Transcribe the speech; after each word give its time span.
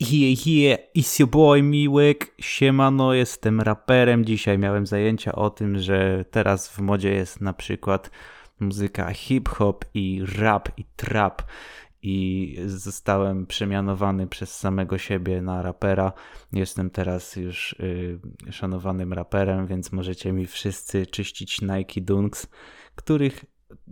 Je, 0.00 0.32
je, 0.32 0.78
it's 0.94 1.20
your 1.20 1.28
boy 1.28 1.62
Miłek, 1.62 2.34
siemano, 2.40 3.14
jestem 3.14 3.60
raperem. 3.60 4.24
Dzisiaj 4.24 4.58
miałem 4.58 4.86
zajęcia 4.86 5.32
o 5.32 5.50
tym, 5.50 5.78
że 5.78 6.24
teraz 6.30 6.68
w 6.68 6.78
modzie 6.78 7.10
jest 7.10 7.40
na 7.40 7.52
przykład 7.52 8.10
muzyka 8.60 9.12
hip-hop 9.12 9.84
i 9.94 10.22
rap 10.38 10.68
i 10.76 10.84
trap 10.96 11.42
i 12.02 12.56
zostałem 12.66 13.46
przemianowany 13.46 14.26
przez 14.26 14.56
samego 14.56 14.98
siebie 14.98 15.42
na 15.42 15.62
rapera. 15.62 16.12
Jestem 16.52 16.90
teraz 16.90 17.36
już 17.36 17.72
y, 17.72 18.18
szanowanym 18.50 19.12
raperem, 19.12 19.66
więc 19.66 19.92
możecie 19.92 20.32
mi 20.32 20.46
wszyscy 20.46 21.06
czyścić 21.06 21.60
Nike 21.62 22.00
Dunks, 22.00 22.46
których 22.94 23.44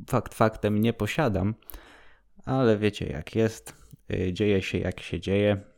fakt 0.08 0.34
faktem 0.34 0.80
nie 0.80 0.92
posiadam, 0.92 1.54
ale 2.44 2.78
wiecie 2.78 3.06
jak 3.06 3.34
jest. 3.36 3.74
Y, 4.12 4.32
dzieje 4.32 4.62
się 4.62 4.78
jak 4.78 5.00
się 5.00 5.20
dzieje. 5.20 5.75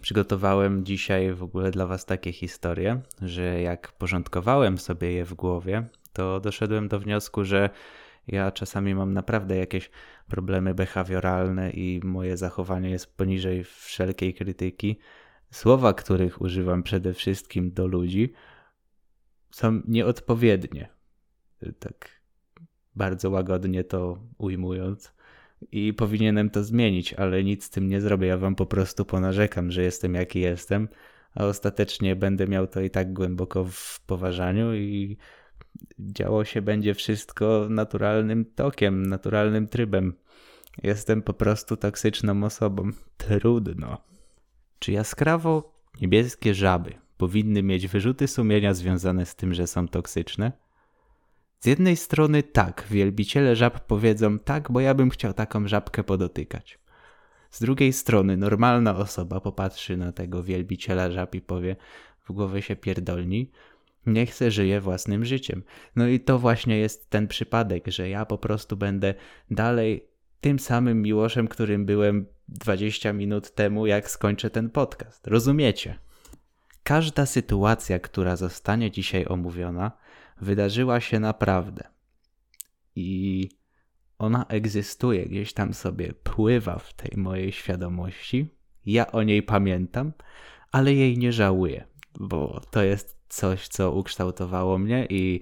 Przygotowałem 0.00 0.84
dzisiaj 0.84 1.32
w 1.32 1.42
ogóle 1.42 1.70
dla 1.70 1.86
Was 1.86 2.04
takie 2.06 2.32
historie, 2.32 3.00
że 3.22 3.60
jak 3.62 3.92
porządkowałem 3.92 4.78
sobie 4.78 5.12
je 5.12 5.24
w 5.24 5.34
głowie, 5.34 5.86
to 6.12 6.40
doszedłem 6.40 6.88
do 6.88 6.98
wniosku, 6.98 7.44
że 7.44 7.70
ja 8.26 8.50
czasami 8.50 8.94
mam 8.94 9.12
naprawdę 9.12 9.56
jakieś 9.56 9.90
problemy 10.28 10.74
behawioralne 10.74 11.70
i 11.70 12.00
moje 12.04 12.36
zachowanie 12.36 12.90
jest 12.90 13.16
poniżej 13.16 13.64
wszelkiej 13.64 14.34
krytyki. 14.34 14.98
Słowa, 15.50 15.94
których 15.94 16.40
używam 16.40 16.82
przede 16.82 17.14
wszystkim 17.14 17.72
do 17.72 17.86
ludzi, 17.86 18.32
są 19.50 19.82
nieodpowiednie. 19.88 20.88
Tak 21.78 22.20
bardzo 22.94 23.30
łagodnie 23.30 23.84
to 23.84 24.18
ujmując. 24.38 25.15
I 25.72 25.94
powinienem 25.94 26.50
to 26.50 26.64
zmienić, 26.64 27.14
ale 27.14 27.44
nic 27.44 27.64
z 27.64 27.70
tym 27.70 27.88
nie 27.88 28.00
zrobię. 28.00 28.26
Ja 28.26 28.38
wam 28.38 28.54
po 28.54 28.66
prostu 28.66 29.04
ponarzekam, 29.04 29.70
że 29.70 29.82
jestem 29.82 30.14
jaki 30.14 30.40
jestem, 30.40 30.88
a 31.34 31.44
ostatecznie 31.44 32.16
będę 32.16 32.46
miał 32.46 32.66
to 32.66 32.80
i 32.80 32.90
tak 32.90 33.12
głęboko 33.12 33.64
w 33.64 34.00
poważaniu 34.06 34.74
i 34.74 35.16
działo 35.98 36.44
się 36.44 36.62
będzie 36.62 36.94
wszystko 36.94 37.66
naturalnym 37.70 38.44
tokiem, 38.44 39.06
naturalnym 39.06 39.68
trybem. 39.68 40.14
Jestem 40.82 41.22
po 41.22 41.32
prostu 41.32 41.76
toksyczną 41.76 42.44
osobą. 42.44 42.90
Trudno. 43.16 43.98
Czy 44.78 44.92
jaskrawo 44.92 45.80
niebieskie 46.00 46.54
żaby 46.54 46.94
powinny 47.16 47.62
mieć 47.62 47.86
wyrzuty 47.86 48.28
sumienia 48.28 48.74
związane 48.74 49.26
z 49.26 49.36
tym, 49.36 49.54
że 49.54 49.66
są 49.66 49.88
toksyczne? 49.88 50.65
Z 51.60 51.66
jednej 51.66 51.96
strony 51.96 52.42
tak, 52.42 52.86
wielbiciele 52.90 53.56
żab 53.56 53.80
powiedzą 53.80 54.38
tak, 54.38 54.72
bo 54.72 54.80
ja 54.80 54.94
bym 54.94 55.10
chciał 55.10 55.32
taką 55.32 55.68
żabkę 55.68 56.04
podotykać. 56.04 56.78
Z 57.50 57.60
drugiej 57.60 57.92
strony 57.92 58.36
normalna 58.36 58.96
osoba 58.96 59.40
popatrzy 59.40 59.96
na 59.96 60.12
tego 60.12 60.42
wielbiciela 60.42 61.10
żab 61.10 61.34
i 61.34 61.40
powie 61.40 61.76
w 62.28 62.32
głowę 62.32 62.62
się 62.62 62.76
pierdolni, 62.76 63.50
nie 64.06 64.26
chcę 64.26 64.50
żyje 64.50 64.80
własnym 64.80 65.24
życiem. 65.24 65.62
No 65.96 66.08
i 66.08 66.20
to 66.20 66.38
właśnie 66.38 66.78
jest 66.78 67.10
ten 67.10 67.28
przypadek, 67.28 67.88
że 67.88 68.08
ja 68.08 68.26
po 68.26 68.38
prostu 68.38 68.76
będę 68.76 69.14
dalej 69.50 70.08
tym 70.40 70.58
samym 70.58 71.02
miłoszem, 71.02 71.48
którym 71.48 71.86
byłem 71.86 72.26
20 72.48 73.12
minut 73.12 73.54
temu, 73.54 73.86
jak 73.86 74.10
skończę 74.10 74.50
ten 74.50 74.70
podcast. 74.70 75.26
Rozumiecie? 75.26 75.98
Każda 76.82 77.26
sytuacja, 77.26 77.98
która 77.98 78.36
zostanie 78.36 78.90
dzisiaj 78.90 79.26
omówiona, 79.28 79.92
wydarzyła 80.40 81.00
się 81.00 81.20
naprawdę. 81.20 81.84
I 82.94 83.48
ona 84.18 84.46
egzystuje, 84.46 85.26
gdzieś 85.26 85.52
tam 85.52 85.74
sobie 85.74 86.12
pływa 86.12 86.78
w 86.78 86.92
tej 86.92 87.12
mojej 87.16 87.52
świadomości. 87.52 88.48
Ja 88.86 89.12
o 89.12 89.22
niej 89.22 89.42
pamiętam, 89.42 90.12
ale 90.72 90.94
jej 90.94 91.18
nie 91.18 91.32
żałuję, 91.32 91.84
bo 92.20 92.60
to 92.70 92.82
jest 92.82 93.16
coś, 93.28 93.68
co 93.68 93.92
ukształtowało 93.92 94.78
mnie 94.78 95.06
i 95.10 95.40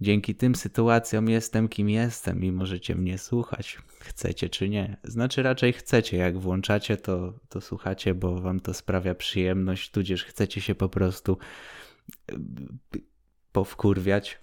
dzięki 0.00 0.34
tym 0.34 0.54
sytuacjom 0.54 1.28
jestem 1.28 1.68
kim 1.68 1.90
jestem 1.90 2.44
i 2.44 2.52
możecie 2.52 2.94
mnie 2.94 3.18
słuchać, 3.18 3.78
chcecie 4.00 4.48
czy 4.48 4.68
nie. 4.68 4.96
Znaczy 5.04 5.42
raczej 5.42 5.72
chcecie, 5.72 6.16
jak 6.16 6.38
włączacie 6.38 6.96
to, 6.96 7.32
to 7.48 7.60
słuchacie, 7.60 8.14
bo 8.14 8.40
wam 8.40 8.60
to 8.60 8.74
sprawia 8.74 9.14
przyjemność, 9.14 9.90
tudzież 9.90 10.24
chcecie 10.24 10.60
się 10.60 10.74
po 10.74 10.88
prostu 10.88 11.38
powkurwiać. 13.58 14.38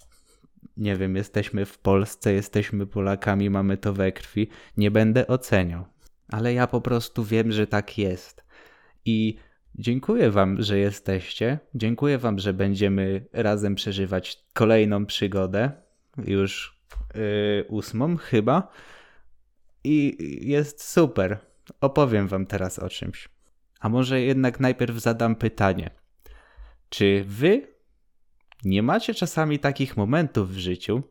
Nie 0.78 0.96
wiem, 0.96 1.16
jesteśmy 1.16 1.66
w 1.66 1.78
Polsce, 1.78 2.34
jesteśmy 2.34 2.88
Polakami, 2.88 3.50
mamy 3.50 3.78
to 3.78 3.94
we 3.94 4.12
krwi. 4.12 4.48
Nie 4.78 4.92
będę 4.92 5.28
oceniał, 5.28 5.86
ale 6.28 6.54
ja 6.54 6.68
po 6.68 6.82
prostu 6.82 7.24
wiem, 7.24 7.52
że 7.52 7.68
tak 7.68 7.98
jest. 7.98 8.44
I 9.06 9.38
dziękuję 9.76 10.32
Wam, 10.32 10.62
że 10.62 10.78
jesteście. 10.78 11.60
Dziękuję 11.76 12.18
Wam, 12.18 12.40
że 12.40 12.54
będziemy 12.54 13.26
razem 13.34 13.76
przeżywać 13.76 14.44
kolejną 14.54 15.06
przygodę. 15.06 15.72
Już 16.18 16.80
yy, 17.14 17.66
ósmą 17.68 18.18
chyba. 18.18 18.72
I 19.84 20.18
jest 20.42 20.84
super. 20.84 21.38
Opowiem 21.82 22.28
Wam 22.28 22.46
teraz 22.46 22.80
o 22.80 22.90
czymś. 22.90 23.30
A 23.80 23.90
może 23.90 24.22
jednak 24.22 24.60
najpierw 24.60 24.98
zadam 24.98 25.36
pytanie. 25.36 25.90
Czy 26.90 27.24
Wy 27.28 27.75
nie 28.66 28.84
macie 28.84 29.14
czasami 29.14 29.60
takich 29.60 29.98
momentów 29.98 30.50
w 30.50 30.58
życiu, 30.58 31.04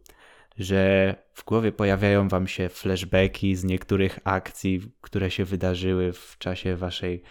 że 0.56 1.14
w 1.32 1.44
głowie 1.44 1.72
pojawiają 1.72 2.28
wam 2.28 2.46
się 2.46 2.68
flashbacki 2.68 3.56
z 3.56 3.64
niektórych 3.64 4.18
akcji, 4.24 4.92
które 5.00 5.30
się 5.30 5.44
wydarzyły 5.44 6.12
w 6.12 6.36
czasie 6.38 6.76
waszej 6.76 7.22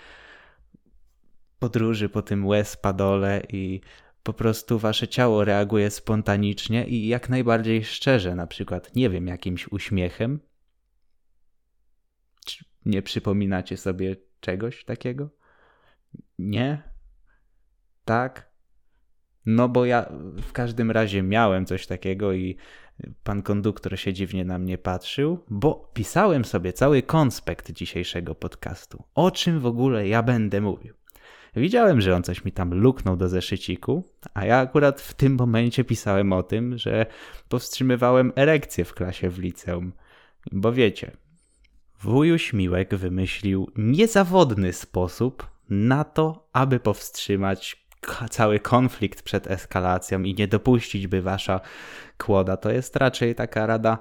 podróży 1.60 2.10
po 2.10 2.22
tym 2.22 2.46
łez 2.46 2.78
padole 2.78 3.42
i 3.50 3.82
po 4.24 4.34
prostu 4.34 4.80
wasze 4.80 5.08
ciało 5.08 5.46
reaguje 5.46 5.92
spontanicznie 5.92 6.86
i 6.88 7.08
jak 7.08 7.30
najbardziej 7.30 7.86
szczerze, 7.86 8.36
na 8.36 8.48
przykład, 8.48 8.96
nie 8.96 9.10
wiem, 9.10 9.28
jakimś 9.28 9.68
uśmiechem? 9.68 10.40
Czy 12.46 12.66
nie 12.86 13.02
przypominacie 13.02 13.78
sobie 13.78 14.16
czegoś 14.40 14.86
takiego? 14.86 15.30
Nie? 16.40 16.84
Tak? 18.06 18.53
No 19.46 19.70
bo 19.70 19.86
ja 19.86 20.06
w 20.42 20.52
każdym 20.52 20.92
razie 20.92 21.24
miałem 21.24 21.66
coś 21.66 21.88
takiego 21.88 22.34
i 22.34 22.58
pan 23.24 23.42
konduktor 23.42 24.00
się 24.00 24.14
dziwnie 24.14 24.46
na 24.46 24.60
mnie 24.60 24.78
patrzył, 24.78 25.40
bo 25.50 25.92
pisałem 25.94 26.46
sobie 26.46 26.74
cały 26.74 27.02
konspekt 27.02 27.72
dzisiejszego 27.72 28.36
podcastu. 28.36 29.04
O 29.16 29.32
czym 29.32 29.60
w 29.60 29.66
ogóle 29.66 30.08
ja 30.08 30.24
będę 30.24 30.62
mówił. 30.62 30.94
Widziałem, 31.56 32.02
że 32.02 32.16
on 32.16 32.24
coś 32.24 32.46
mi 32.46 32.52
tam 32.52 32.74
luknął 32.74 33.18
do 33.18 33.30
zeszyciku, 33.30 34.04
a 34.34 34.46
ja 34.46 34.58
akurat 34.58 35.02
w 35.02 35.14
tym 35.14 35.36
momencie 35.36 35.84
pisałem 35.84 36.34
o 36.34 36.44
tym, 36.44 36.78
że 36.78 37.06
powstrzymywałem 37.50 38.32
erekcję 38.36 38.86
w 38.86 38.94
klasie 38.94 39.30
w 39.30 39.40
liceum. 39.40 39.94
Bo 40.52 40.72
wiecie, 40.72 41.12
wuju 42.02 42.38
Śmiłek 42.38 42.96
wymyślił 42.96 43.72
niezawodny 43.76 44.74
sposób 44.74 45.48
na 45.70 46.04
to, 46.04 46.50
aby 46.54 46.80
powstrzymać 46.80 47.83
cały 48.30 48.60
konflikt 48.60 49.22
przed 49.22 49.48
eskalacją 49.48 50.24
i 50.24 50.36
nie 50.36 50.48
dopuścić, 50.48 51.08
by 51.08 51.22
wasza 51.22 51.62
kłoda 52.18 52.58
to 52.58 52.72
jest 52.72 52.96
raczej 52.96 53.36
taka 53.36 53.66
rada. 53.66 53.98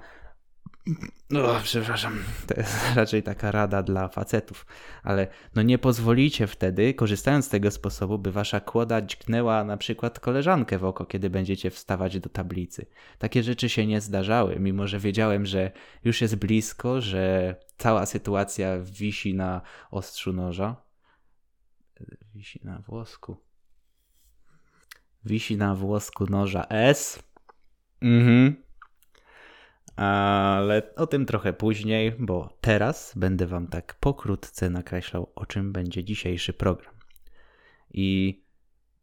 No, 1.31 1.61
przepraszam, 1.63 2.19
to 2.47 2.55
jest 2.61 2.77
raczej 2.97 3.23
taka 3.23 3.51
rada 3.51 3.83
dla 3.83 4.09
facetów, 4.09 4.67
ale 5.03 5.29
no 5.55 5.63
nie 5.63 5.79
pozwolicie 5.79 6.47
wtedy, 6.47 6.95
korzystając 6.95 7.47
z 7.47 7.49
tego 7.49 7.71
sposobu, 7.71 8.19
by 8.19 8.33
wasza 8.33 8.61
kłoda 8.61 9.03
dźgnęła 9.03 9.65
na 9.65 9.77
przykład 9.77 10.21
koleżankę 10.21 10.79
w 10.79 10.85
oko, 10.85 11.07
kiedy 11.07 11.31
będziecie 11.31 11.71
wstawać 11.71 12.21
do 12.21 12.29
tablicy. 12.29 12.87
Takie 13.19 13.43
rzeczy 13.43 13.69
się 13.69 13.87
nie 13.87 14.01
zdarzały, 14.01 14.61
mimo 14.61 14.87
że 14.87 14.99
wiedziałem, 14.99 15.47
że 15.47 15.71
już 16.05 16.21
jest 16.21 16.37
blisko, 16.37 17.01
że 17.01 17.55
cała 17.79 18.07
sytuacja 18.07 18.79
wisi 18.81 19.35
na 19.35 19.61
ostrzu 19.91 20.33
noża. 20.33 20.77
Wisi 22.35 22.61
na 22.65 22.79
włosku 22.79 23.52
wisi 25.25 25.57
na 25.57 25.75
włosku 25.75 26.27
noża 26.27 26.67
S. 26.69 27.23
Mhm. 28.03 28.63
Ale 29.97 30.95
o 30.97 31.07
tym 31.07 31.27
trochę 31.27 31.53
później, 31.53 32.13
bo 32.19 32.59
teraz 32.61 33.13
będę 33.17 33.47
Wam 33.47 33.67
tak 33.67 33.95
pokrótce 33.95 34.71
nakreślał, 34.71 35.33
o 35.35 35.47
czym 35.47 35.73
będzie 35.73 36.05
dzisiejszy 36.05 36.53
program. 36.53 36.95
I 37.91 38.43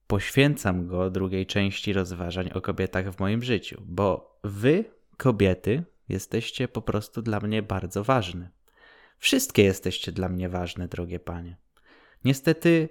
poświęcam 0.08 0.88
go 0.88 1.10
drugiej 1.10 1.46
części 1.46 1.94
rozważań 1.94 2.50
o 2.54 2.62
kobietach 2.62 3.12
w 3.12 3.20
moim 3.20 3.44
życiu, 3.44 3.82
bo 3.86 4.40
Wy, 4.44 4.86
kobiety, 5.18 5.84
jesteście 6.10 6.68
po 6.68 6.82
prostu 6.82 7.22
dla 7.22 7.40
mnie 7.40 7.64
bardzo 7.64 8.04
ważne. 8.04 8.52
Wszystkie 9.18 9.64
jesteście 9.64 10.12
dla 10.12 10.30
mnie 10.30 10.50
ważne, 10.50 10.88
drogie 10.88 11.20
panie. 11.20 11.58
Niestety 12.26 12.90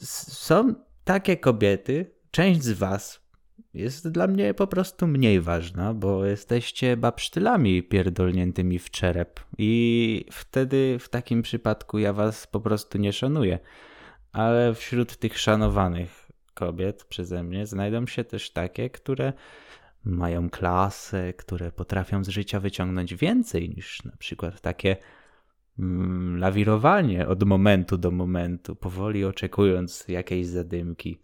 są 0.00 0.74
takie 1.04 1.36
kobiety, 1.36 2.13
część 2.34 2.62
z 2.62 2.72
Was 2.72 3.20
jest 3.74 4.08
dla 4.08 4.26
mnie 4.26 4.54
po 4.54 4.66
prostu 4.66 5.06
mniej 5.06 5.40
ważna, 5.40 5.94
bo 5.94 6.24
jesteście 6.24 6.96
babsztylami 6.96 7.82
pierdolniętymi 7.82 8.78
w 8.78 8.90
czerep 8.90 9.40
i 9.58 10.26
wtedy 10.32 10.96
w 11.00 11.08
takim 11.08 11.42
przypadku 11.42 11.98
ja 11.98 12.12
was 12.12 12.46
po 12.46 12.60
prostu 12.60 12.98
nie 12.98 13.12
szanuję. 13.12 13.58
Ale 14.32 14.74
wśród 14.74 15.16
tych 15.16 15.38
szanowanych 15.38 16.30
kobiet 16.54 17.04
przeze 17.04 17.42
mnie 17.42 17.66
znajdą 17.66 18.06
się 18.06 18.24
też 18.24 18.50
takie, 18.50 18.90
które 18.90 19.32
mają 20.04 20.50
klasę, 20.50 21.32
które 21.32 21.72
potrafią 21.72 22.24
z 22.24 22.28
życia 22.28 22.60
wyciągnąć 22.60 23.14
więcej 23.14 23.70
niż 23.70 24.04
na 24.04 24.16
przykład 24.16 24.60
takie 24.60 24.96
mm, 25.78 26.38
lawirowanie 26.38 27.28
od 27.28 27.42
momentu 27.42 27.98
do 27.98 28.10
momentu, 28.10 28.76
powoli 28.76 29.24
oczekując 29.24 30.04
jakiejś 30.08 30.46
zadymki, 30.46 31.18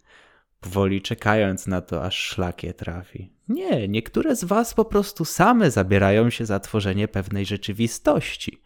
powoli 0.61 1.01
czekając 1.01 1.67
na 1.67 1.81
to, 1.81 2.03
aż 2.03 2.17
szlak 2.17 2.63
je 2.63 2.73
trafi. 2.73 3.29
Nie, 3.47 3.87
niektóre 3.87 4.35
z 4.35 4.43
was 4.43 4.73
po 4.73 4.85
prostu 4.85 5.25
same 5.25 5.71
zabierają 5.71 6.29
się 6.29 6.45
za 6.45 6.59
tworzenie 6.59 7.07
pewnej 7.07 7.45
rzeczywistości. 7.45 8.61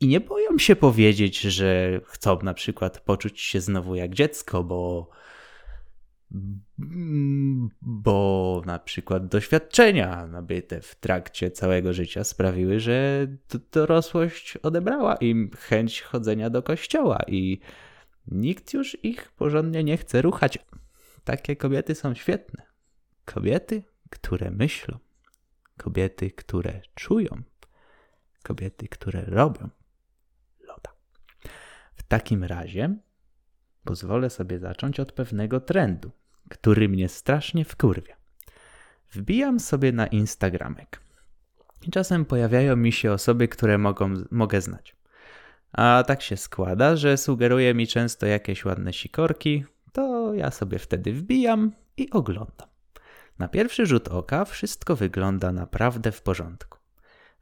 I 0.00 0.06
nie 0.06 0.20
boją 0.20 0.58
się 0.58 0.76
powiedzieć, 0.76 1.40
że 1.40 2.00
chcą 2.04 2.38
na 2.42 2.54
przykład 2.54 3.00
poczuć 3.00 3.40
się 3.40 3.60
znowu 3.60 3.94
jak 3.94 4.14
dziecko, 4.14 4.64
bo 4.64 5.10
bo 7.82 8.62
na 8.66 8.78
przykład 8.78 9.26
doświadczenia 9.26 10.26
nabyte 10.26 10.80
w 10.80 10.94
trakcie 10.94 11.50
całego 11.50 11.92
życia 11.92 12.24
sprawiły, 12.24 12.80
że 12.80 13.26
dorosłość 13.72 14.56
odebrała 14.56 15.16
im 15.16 15.50
chęć 15.58 16.02
chodzenia 16.02 16.50
do 16.50 16.62
kościoła 16.62 17.20
i 17.26 17.60
nikt 18.28 18.74
już 18.74 19.04
ich 19.04 19.32
porządnie 19.32 19.84
nie 19.84 19.96
chce 19.96 20.22
ruchać. 20.22 20.58
Takie 21.24 21.56
kobiety 21.56 21.94
są 21.94 22.14
świetne. 22.14 22.62
Kobiety, 23.24 23.82
które 24.10 24.50
myślą, 24.50 24.98
kobiety, 25.76 26.30
które 26.30 26.80
czują, 26.94 27.42
kobiety, 28.42 28.88
które 28.88 29.24
robią 29.24 29.68
loda. 30.60 30.90
W 31.94 32.02
takim 32.02 32.44
razie 32.44 32.96
pozwolę 33.84 34.30
sobie 34.30 34.58
zacząć 34.58 35.00
od 35.00 35.12
pewnego 35.12 35.60
trendu, 35.60 36.10
który 36.48 36.88
mnie 36.88 37.08
strasznie 37.08 37.64
wkurwia. 37.64 38.16
Wbijam 39.12 39.60
sobie 39.60 39.92
na 39.92 40.06
Instagramek. 40.06 41.00
I 41.82 41.90
czasem 41.90 42.24
pojawiają 42.24 42.76
mi 42.76 42.92
się 42.92 43.12
osoby, 43.12 43.48
które 43.48 43.78
mogą, 43.78 44.14
mogę 44.30 44.60
znać. 44.60 44.95
A 45.76 46.04
tak 46.06 46.22
się 46.22 46.36
składa, 46.36 46.96
że 46.96 47.16
sugeruje 47.16 47.74
mi 47.74 47.86
często 47.86 48.26
jakieś 48.26 48.64
ładne 48.64 48.92
sikorki, 48.92 49.64
to 49.92 50.34
ja 50.34 50.50
sobie 50.50 50.78
wtedy 50.78 51.12
wbijam 51.12 51.72
i 51.96 52.10
oglądam. 52.10 52.68
Na 53.38 53.48
pierwszy 53.48 53.86
rzut 53.86 54.08
oka 54.08 54.44
wszystko 54.44 54.96
wygląda 54.96 55.52
naprawdę 55.52 56.12
w 56.12 56.22
porządku. 56.22 56.78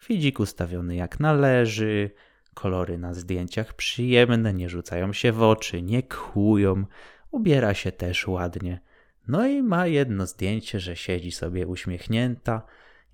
Widzik 0.08 0.40
ustawiony 0.40 0.96
jak 0.96 1.20
należy, 1.20 2.10
Kolory 2.54 2.98
na 2.98 3.14
zdjęciach 3.14 3.74
przyjemne, 3.74 4.54
nie 4.54 4.68
rzucają 4.68 5.12
się 5.12 5.32
w 5.32 5.42
oczy, 5.42 5.82
nie 5.82 6.02
kłują, 6.02 6.84
ubiera 7.30 7.74
się 7.74 7.92
też 7.92 8.28
ładnie. 8.28 8.80
No 9.28 9.46
i 9.46 9.62
ma 9.62 9.86
jedno 9.86 10.26
zdjęcie, 10.26 10.80
że 10.80 10.96
siedzi 10.96 11.32
sobie 11.32 11.66
uśmiechnięta, 11.66 12.62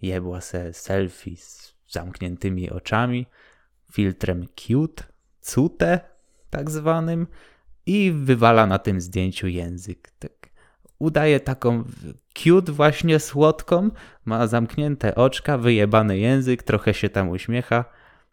jebła 0.03 0.41
se 0.41 0.73
selfie 0.73 1.37
z 1.37 1.75
zamkniętymi 1.89 2.71
oczami, 2.71 3.27
filtrem 3.93 4.47
cute, 4.57 5.05
cute 5.41 6.01
tak 6.51 6.71
zwanym 6.71 7.27
i 7.87 8.13
wywala 8.13 8.67
na 8.67 8.79
tym 8.79 9.01
zdjęciu 9.01 9.49
język. 9.49 10.11
Tak. 10.19 10.51
Udaje 10.99 11.41
taką 11.41 11.85
cute 12.35 12.73
właśnie 12.73 13.21
słodką, 13.21 13.91
ma 14.25 14.47
zamknięte 14.47 15.15
oczka, 15.15 15.59
wyjebany 15.59 16.19
język, 16.19 16.63
trochę 16.63 16.95
się 16.95 17.09
tam 17.09 17.29
uśmiecha 17.29 17.85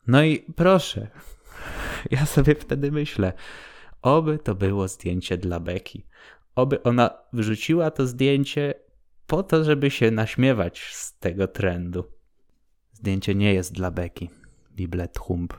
no 0.08 0.24
i 0.24 0.40
proszę, 0.40 1.08
ja 2.12 2.26
sobie 2.26 2.56
wtedy 2.56 2.92
myślę, 2.92 3.34
oby 4.02 4.40
to 4.40 4.56
było 4.56 4.88
zdjęcie 4.88 5.38
dla 5.38 5.60
Beki. 5.60 6.06
Oby 6.56 6.84
ona 6.84 7.10
wrzuciła 7.34 7.92
to 7.92 8.08
zdjęcie 8.08 8.74
po 9.28 9.44
to, 9.44 9.64
żeby 9.64 9.92
się 9.92 10.12
naśmiewać 10.12 10.96
z 10.96 11.20
tego 11.20 11.48
trendu. 11.48 12.04
Zdjęcie 12.94 13.36
nie 13.36 13.54
jest 13.54 13.74
dla 13.74 13.92
Beki. 13.92 14.30
Biblet 14.76 15.18
hump. 15.18 15.54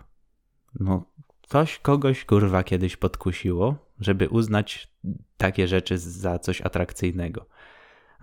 No, 0.80 1.12
coś 1.48 1.78
kogoś 1.78 2.24
kurwa 2.24 2.62
kiedyś 2.62 2.96
podkusiło, 2.96 3.76
żeby 4.00 4.28
uznać 4.28 4.88
takie 5.36 5.68
rzeczy 5.68 5.98
za 5.98 6.38
coś 6.38 6.60
atrakcyjnego. 6.60 7.46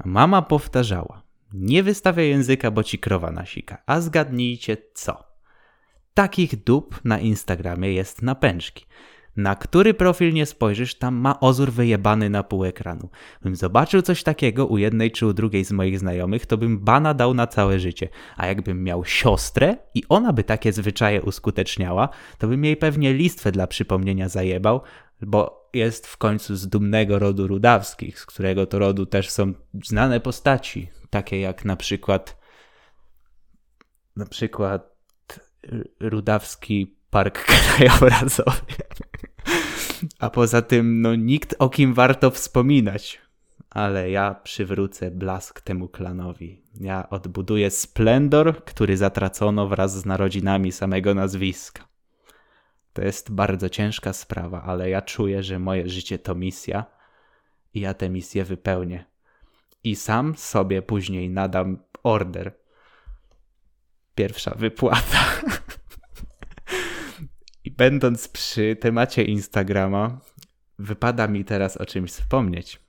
Mama 0.06 0.42
powtarzała: 0.42 1.22
Nie 1.54 1.83
wystawia 1.83 2.24
języka, 2.24 2.72
bo 2.72 2.83
ci 2.83 3.00
krowa 3.00 3.31
nasika. 3.31 3.77
A 3.86 4.01
zgadnijcie 4.01 4.77
co? 4.94 5.24
Takich 6.13 6.63
dup 6.63 7.00
na 7.04 7.19
Instagramie 7.19 7.94
jest 7.94 8.22
na 8.22 8.36
pęczki. 8.36 8.86
Na 9.38 9.56
który 9.56 9.94
profil 9.94 10.34
nie 10.34 10.46
spojrzysz, 10.46 10.96
tam 10.96 11.16
ma 11.16 11.40
ozór 11.40 11.72
wyjebany 11.72 12.30
na 12.30 12.44
pół 12.44 12.66
ekranu. 12.66 13.10
Bym 13.42 13.56
zobaczył 13.56 14.02
coś 14.02 14.24
takiego 14.24 14.66
u 14.66 14.78
jednej 14.78 15.12
czy 15.12 15.28
u 15.28 15.34
drugiej 15.34 15.66
z 15.66 15.72
moich 15.72 16.00
znajomych, 16.00 16.46
to 16.46 16.58
bym 16.58 16.80
bana 16.80 17.14
dał 17.14 17.34
na 17.34 17.48
całe 17.48 17.80
życie. 17.80 18.10
A 18.38 18.48
jakbym 18.48 18.84
miał 18.84 19.06
siostrę 19.06 19.78
i 19.94 20.04
ona 20.10 20.34
by 20.34 20.44
takie 20.44 20.74
zwyczaje 20.74 21.22
uskuteczniała, 21.22 22.10
to 22.38 22.48
bym 22.48 22.66
jej 22.66 22.78
pewnie 22.78 23.14
listwę 23.14 23.52
dla 23.52 23.68
przypomnienia 23.68 24.30
zajebał, 24.30 24.82
bo 25.22 25.70
jest 25.74 26.08
w 26.08 26.18
końcu 26.18 26.56
z 26.56 26.68
dumnego 26.68 27.20
rodu 27.20 27.48
rudawskich, 27.48 28.20
z 28.20 28.26
którego 28.26 28.66
to 28.66 28.80
rodu 28.80 29.06
też 29.06 29.30
są 29.30 29.54
znane 29.84 30.20
postaci, 30.20 30.90
takie 31.10 31.40
jak 31.40 31.66
na 31.66 31.76
przykład 31.76 32.46
na 34.16 34.26
przykład 34.26 34.96
Rudawski 36.00 36.98
Park 37.10 37.46
Krajobrazowy. 37.48 38.62
A 40.19 40.30
poza 40.30 40.62
tym, 40.62 41.02
no 41.02 41.16
nikt 41.16 41.56
o 41.60 41.69
kim 41.69 41.94
warto 41.94 42.31
wspominać. 42.31 43.22
Ale 43.69 44.10
ja 44.10 44.34
przywrócę 44.44 45.12
blask 45.12 45.62
temu 45.62 45.88
klanowi. 45.88 46.62
Ja 46.80 47.10
odbuduję 47.10 47.72
splendor, 47.72 48.63
który 48.66 48.98
zatracono 48.98 49.68
wraz 49.68 50.00
z 50.00 50.06
narodzinami 50.06 50.72
samego 50.72 51.13
nazwiska. 51.13 51.88
To 52.94 53.02
jest 53.02 53.31
bardzo 53.31 53.69
ciężka 53.69 54.13
sprawa, 54.13 54.63
ale 54.63 54.90
ja 54.90 55.02
czuję, 55.02 55.44
że 55.44 55.60
moje 55.60 55.90
życie 55.90 56.19
to 56.19 56.36
misja 56.36 56.86
i 57.74 57.80
ja 57.80 57.94
tę 57.94 58.10
misję 58.10 58.44
wypełnię. 58.44 59.06
I 59.84 59.96
sam 59.96 60.36
sobie 60.38 60.81
później 60.81 61.30
nadam 61.30 61.78
order 62.04 62.52
pierwsza 64.16 64.56
wypłata. 64.57 65.25
Będąc 67.77 68.27
przy 68.27 68.75
temacie 68.75 69.24
Instagrama, 69.24 70.19
wypada 70.80 71.28
mi 71.28 71.45
teraz 71.45 71.78
o 71.78 71.85
czymś 71.85 72.11
wspomnieć. 72.11 72.80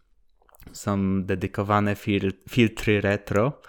Są 0.73 1.23
dedykowane 1.25 1.95
fil 1.95 2.33
filtry 2.49 3.01
retro 3.01 3.61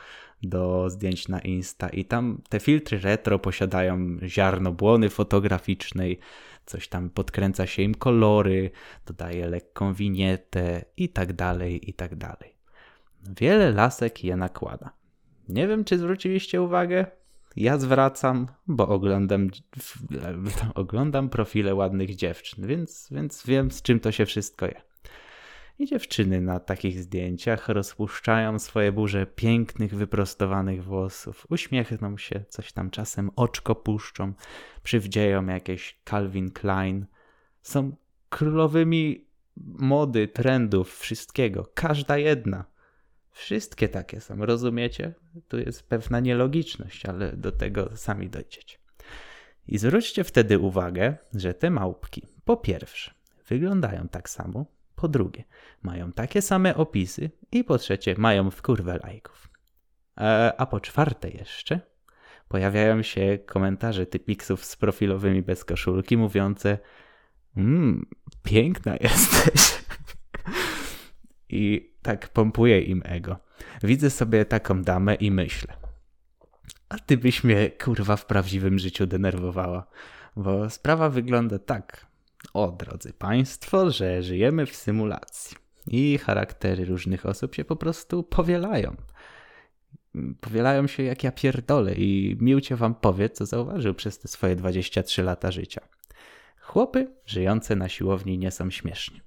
do 0.44 0.90
zdjęć 0.90 1.28
na 1.28 1.40
Insta 1.40 1.90
i 1.90 2.06
tam 2.06 2.42
te 2.50 2.60
filtry 2.60 3.00
retro 3.00 3.40
posiadają 3.40 4.18
ziarno 4.24 4.72
błony 4.72 5.10
fotograficznej, 5.10 6.20
coś 6.66 6.88
tam 6.88 7.10
podkręca 7.10 7.66
się 7.66 7.82
im 7.82 7.96
kolory, 7.96 8.72
dodaje 9.06 9.48
lekką 9.48 9.94
winietę 9.94 10.86
i 10.98 11.10
tak 11.10 11.34
dalej, 11.34 11.90
i 11.90 11.94
tak 11.94 12.16
dalej. 12.16 12.58
Wiele 13.40 13.72
lasek 13.72 14.24
je 14.24 14.36
nakłada. 14.36 14.94
Nie 15.50 15.68
wiem, 15.68 15.84
czy 15.84 15.98
zwróciliście 15.98 16.62
uwagę, 16.62 17.06
ja 17.58 17.78
zwracam, 17.78 18.48
bo 18.68 18.88
oglądam, 18.88 19.50
oglądam 20.76 21.30
profile 21.30 21.76
ładnych 21.76 22.16
dziewczyn, 22.16 22.68
więc, 22.68 23.08
więc 23.12 23.46
wiem 23.46 23.72
z 23.72 23.82
czym 23.82 24.00
to 24.00 24.12
się 24.12 24.26
wszystko 24.26 24.66
je. 24.66 24.82
I 25.80 25.86
dziewczyny 25.86 26.42
na 26.42 26.60
takich 26.60 27.00
zdjęciach 27.00 27.70
rozpuszczają 27.70 28.60
swoje 28.60 28.92
burze 28.92 29.26
pięknych, 29.26 29.96
wyprostowanych 29.96 30.84
włosów, 30.84 31.46
uśmiechną 31.50 32.18
się, 32.18 32.44
coś 32.50 32.74
tam 32.74 32.90
czasem 32.90 33.32
oczko 33.36 33.76
puszczą, 33.76 34.34
przywdzieją 34.84 35.46
jakieś 35.46 36.02
Calvin 36.10 36.52
Klein. 36.52 37.06
Są 37.62 37.96
królowymi 38.30 39.28
mody, 39.80 40.28
trendów, 40.28 40.98
wszystkiego. 40.98 41.72
Każda 41.74 42.18
jedna. 42.18 42.66
Wszystkie 43.38 43.90
takie 43.90 44.22
są, 44.22 44.46
rozumiecie? 44.46 45.14
Tu 45.48 45.60
jest 45.60 45.90
pewna 45.90 46.20
nielogiczność, 46.20 47.06
ale 47.06 47.34
do 47.34 47.52
tego 47.52 47.98
sami 47.98 48.30
dojdziecie. 48.30 48.78
I 49.68 49.78
zwróćcie 49.78 50.24
wtedy 50.24 50.60
uwagę, 50.60 51.18
że 51.34 51.54
te 51.54 51.70
małpki, 51.70 52.28
po 52.46 52.58
pierwsze, 52.58 53.12
wyglądają 53.48 54.08
tak 54.08 54.30
samo, 54.30 54.66
po 54.96 55.08
drugie, 55.08 55.44
mają 55.82 56.12
takie 56.12 56.42
same 56.42 56.76
opisy 56.76 57.32
i 57.52 57.64
po 57.64 57.78
trzecie, 57.78 58.16
mają 58.18 58.52
w 58.52 58.62
kurwę 58.62 59.00
lajków. 59.04 59.50
E, 60.18 60.54
a 60.58 60.66
po 60.66 60.80
czwarte 60.80 61.30
jeszcze, 61.30 61.80
pojawiają 62.48 63.02
się 63.02 63.40
komentarze 63.46 64.06
typiksów 64.06 64.66
z 64.66 64.76
profilowymi 64.76 65.42
bez 65.42 65.66
koszulki 65.66 66.18
mówiące 66.18 66.78
mmm, 67.58 68.06
piękna 68.44 68.96
jesteś. 68.96 69.84
I 71.50 71.94
tak 72.08 72.30
pompuje 72.30 72.82
im 72.82 73.02
ego. 73.06 73.38
Widzę 73.84 74.10
sobie 74.10 74.46
taką 74.46 74.82
damę 74.82 75.16
i 75.16 75.32
myślę. 75.32 75.74
A 76.90 77.00
ty 77.00 77.18
byś 77.18 77.44
mnie, 77.44 77.70
kurwa, 77.70 78.16
w 78.16 78.26
prawdziwym 78.26 78.80
życiu 78.80 79.08
denerwowała. 79.08 79.88
Bo 80.36 80.70
sprawa 80.70 81.10
wygląda 81.10 81.60
tak. 81.60 82.06
O, 82.54 82.72
drodzy 82.72 83.14
Państwo, 83.14 83.92
że 83.92 84.24
żyjemy 84.24 84.66
w 84.66 84.76
symulacji. 84.76 85.58
I 85.88 86.18
charaktery 86.18 86.86
różnych 86.86 87.26
osób 87.26 87.56
się 87.56 87.66
po 87.66 87.76
prostu 87.76 88.24
powielają. 88.24 88.96
Powielają 90.42 90.88
się 90.88 91.04
jak 91.04 91.24
ja 91.24 91.32
pierdolę 91.32 91.94
i 91.96 92.38
miłcie 92.40 92.76
wam 92.76 92.96
powie, 92.96 93.30
co 93.30 93.46
zauważył 93.46 93.94
przez 93.94 94.20
te 94.20 94.28
swoje 94.28 94.56
23 94.56 95.24
lata 95.24 95.52
życia. 95.52 95.82
Chłopy 96.62 97.08
żyjące 97.26 97.76
na 97.76 97.90
siłowni 97.90 98.38
nie 98.38 98.52
są 98.52 98.70
śmieszni. 98.70 99.27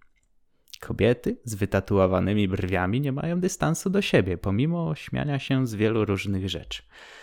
Kobiety 0.80 1.36
z 1.44 1.54
wytatuowanymi 1.54 2.48
brwiami 2.48 3.00
nie 3.00 3.12
mają 3.12 3.40
dystansu 3.40 3.90
do 3.90 4.02
siebie, 4.02 4.38
pomimo 4.38 4.94
śmiania 4.94 5.38
się 5.38 5.66
z 5.66 5.74
wielu 5.74 6.04
różnych 6.04 6.48
rzeczy. 6.48 6.82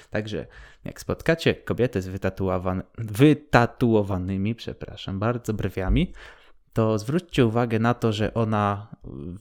Także 0.10 0.48
jak 0.86 1.02
spotkacie 1.02 1.56
kobietę 1.56 2.02
z 2.02 2.08
wytatuowan 2.08 2.84
wytatuowanymi, 2.98 4.56
przepraszam 4.56 5.20
bardzo, 5.20 5.54
brwiami, 5.54 6.14
to 6.74 7.00
zwróćcie 7.00 7.46
uwagę 7.46 7.80
na 7.80 7.94
to, 7.94 8.14
że 8.14 8.34
ona 8.34 8.88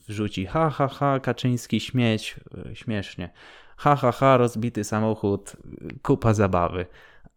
wrzuci 0.07 0.45
ha, 0.45 0.69
ha, 0.69 0.87
ha, 0.87 1.19
Kaczyński 1.19 1.79
śmieć, 1.79 2.35
śmiesznie, 2.73 3.29
ha, 3.77 3.95
ha, 3.95 4.11
ha, 4.11 4.37
rozbity 4.37 4.83
samochód, 4.83 5.55
kupa 6.01 6.33
zabawy. 6.33 6.85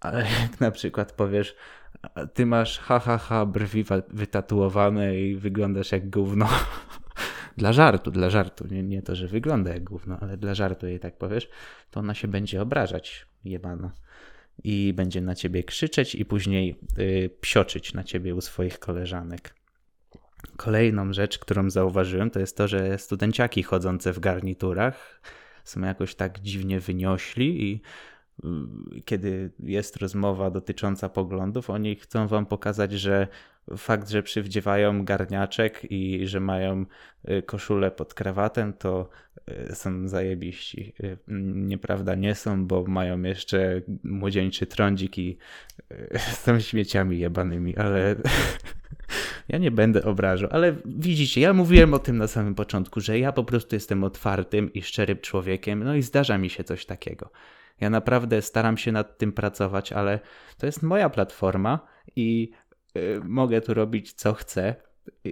Ale 0.00 0.18
jak 0.42 0.60
na 0.60 0.70
przykład 0.70 1.12
powiesz, 1.12 1.56
ty 2.34 2.46
masz 2.46 2.78
ha, 2.78 2.98
ha, 2.98 3.18
ha, 3.18 3.46
brwi 3.46 3.84
wytatuowane 4.08 5.20
i 5.20 5.36
wyglądasz 5.36 5.92
jak 5.92 6.10
gówno. 6.10 6.48
dla 7.56 7.72
żartu, 7.72 8.10
dla 8.10 8.30
żartu, 8.30 8.66
nie, 8.70 8.82
nie 8.82 9.02
to, 9.02 9.16
że 9.16 9.26
wygląda 9.26 9.72
jak 9.72 9.84
gówno, 9.84 10.18
ale 10.20 10.36
dla 10.36 10.54
żartu 10.54 10.86
jej 10.86 11.00
tak 11.00 11.18
powiesz, 11.18 11.48
to 11.90 12.00
ona 12.00 12.14
się 12.14 12.28
będzie 12.28 12.62
obrażać, 12.62 13.26
jebana. 13.44 13.92
I 14.64 14.92
będzie 14.96 15.20
na 15.20 15.34
ciebie 15.34 15.64
krzyczeć 15.64 16.14
i 16.14 16.24
później 16.24 16.76
y, 16.98 17.30
psioczyć 17.40 17.94
na 17.94 18.04
ciebie 18.04 18.34
u 18.34 18.40
swoich 18.40 18.78
koleżanek. 18.78 19.54
Kolejną 20.56 21.12
rzecz, 21.12 21.38
którą 21.38 21.70
zauważyłem, 21.70 22.30
to 22.30 22.40
jest 22.40 22.56
to, 22.56 22.68
że 22.68 22.98
studenciaki 22.98 23.62
chodzące 23.62 24.12
w 24.12 24.20
garniturach 24.20 25.20
są 25.64 25.80
jakoś 25.80 26.14
tak 26.14 26.40
dziwnie 26.40 26.80
wyniośli 26.80 27.64
i 27.64 27.82
kiedy 29.04 29.50
jest 29.58 29.96
rozmowa 29.96 30.50
dotycząca 30.50 31.08
poglądów, 31.08 31.70
oni 31.70 31.96
chcą 31.96 32.26
wam 32.26 32.46
pokazać, 32.46 32.92
że 32.92 33.28
fakt, 33.76 34.08
że 34.08 34.22
przywdziewają 34.22 35.04
garniaczek 35.04 35.86
i 35.90 36.26
że 36.26 36.40
mają 36.40 36.84
y, 37.30 37.42
koszulę 37.42 37.90
pod 37.90 38.14
krawatem, 38.14 38.72
to 38.72 39.08
y, 39.70 39.74
są 39.74 40.08
zajebiści. 40.08 40.94
Nieprawda, 41.54 42.14
nie 42.14 42.34
są, 42.34 42.66
bo 42.66 42.84
mają 42.84 43.22
jeszcze 43.22 43.82
młodzieńczy 44.04 44.66
trądzik 44.66 45.18
i 45.18 45.38
są 46.44 46.60
śmieciami 46.60 47.18
jebanymi, 47.18 47.76
ale 47.76 48.16
Ja 49.48 49.58
nie 49.58 49.70
będę 49.70 50.04
obrażał, 50.04 50.48
ale 50.52 50.76
widzicie, 50.84 51.40
ja 51.40 51.52
mówiłem 51.52 51.94
o 51.94 51.98
tym 51.98 52.16
na 52.16 52.26
samym 52.26 52.54
początku, 52.54 53.00
że 53.00 53.18
ja 53.18 53.32
po 53.32 53.44
prostu 53.44 53.76
jestem 53.76 54.04
otwartym 54.04 54.72
i 54.72 54.82
szczerym 54.82 55.18
człowiekiem, 55.18 55.84
no 55.84 55.94
i 55.94 56.02
zdarza 56.02 56.38
mi 56.38 56.50
się 56.50 56.64
coś 56.64 56.86
takiego. 56.86 57.30
Ja 57.80 57.90
naprawdę 57.90 58.42
staram 58.42 58.76
się 58.76 58.92
nad 58.92 59.18
tym 59.18 59.32
pracować, 59.32 59.92
ale 59.92 60.20
to 60.58 60.66
jest 60.66 60.82
moja 60.82 61.10
platforma 61.10 61.86
i 62.16 62.50
y, 62.96 63.20
mogę 63.24 63.60
tu 63.60 63.74
robić 63.74 64.12
co 64.12 64.34
chcę. 64.34 64.74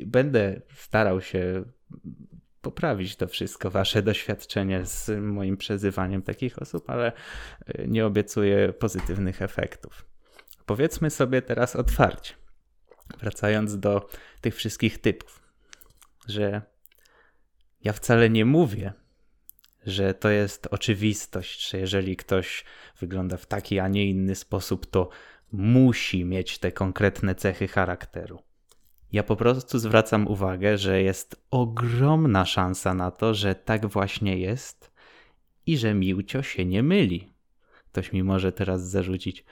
Będę 0.06 0.62
starał 0.74 1.20
się 1.20 1.64
poprawić 2.60 3.16
to 3.16 3.28
wszystko, 3.28 3.70
wasze 3.70 4.02
doświadczenie 4.02 4.84
z 4.84 5.10
moim 5.22 5.56
przezywaniem 5.56 6.22
takich 6.22 6.62
osób, 6.62 6.90
ale 6.90 7.12
y, 7.68 7.84
nie 7.88 8.06
obiecuję 8.06 8.72
pozytywnych 8.72 9.42
efektów. 9.42 10.06
Powiedzmy 10.66 11.10
sobie 11.10 11.42
teraz 11.42 11.76
otwarcie 11.76 12.34
wracając 13.20 13.78
do 13.78 14.08
tych 14.40 14.54
wszystkich 14.56 14.98
typów, 14.98 15.42
że 16.26 16.62
ja 17.80 17.92
wcale 17.92 18.30
nie 18.30 18.44
mówię, 18.44 18.92
że 19.88 20.14
to 20.14 20.30
jest 20.30 20.68
oczywistość, 20.70 21.70
że 21.70 21.78
jeżeli 21.78 22.16
ktoś 22.16 22.64
wygląda 23.00 23.36
w 23.36 23.46
taki, 23.46 23.78
a 23.78 23.88
nie 23.88 24.06
inny 24.06 24.34
sposób, 24.34 24.86
to 24.86 25.08
musi 25.52 26.24
mieć 26.24 26.58
te 26.58 26.72
konkretne 26.72 27.34
cechy 27.34 27.68
charakteru. 27.68 28.42
Ja 29.12 29.22
po 29.22 29.36
prostu 29.36 29.78
zwracam 29.78 30.28
uwagę, 30.28 30.78
że 30.78 31.02
jest 31.02 31.46
ogromna 31.50 32.44
szansa 32.44 32.94
na 32.94 33.10
to, 33.10 33.34
że 33.34 33.54
tak 33.54 33.86
właśnie 33.86 34.38
jest 34.38 34.90
i 35.66 35.78
że 35.78 35.94
Miłcio 35.94 36.42
się 36.42 36.64
nie 36.64 36.82
myli. 36.82 37.32
Ktoś 37.92 38.12
mi 38.12 38.22
może 38.22 38.52
teraz 38.52 38.90
zarzucić, 38.90 39.44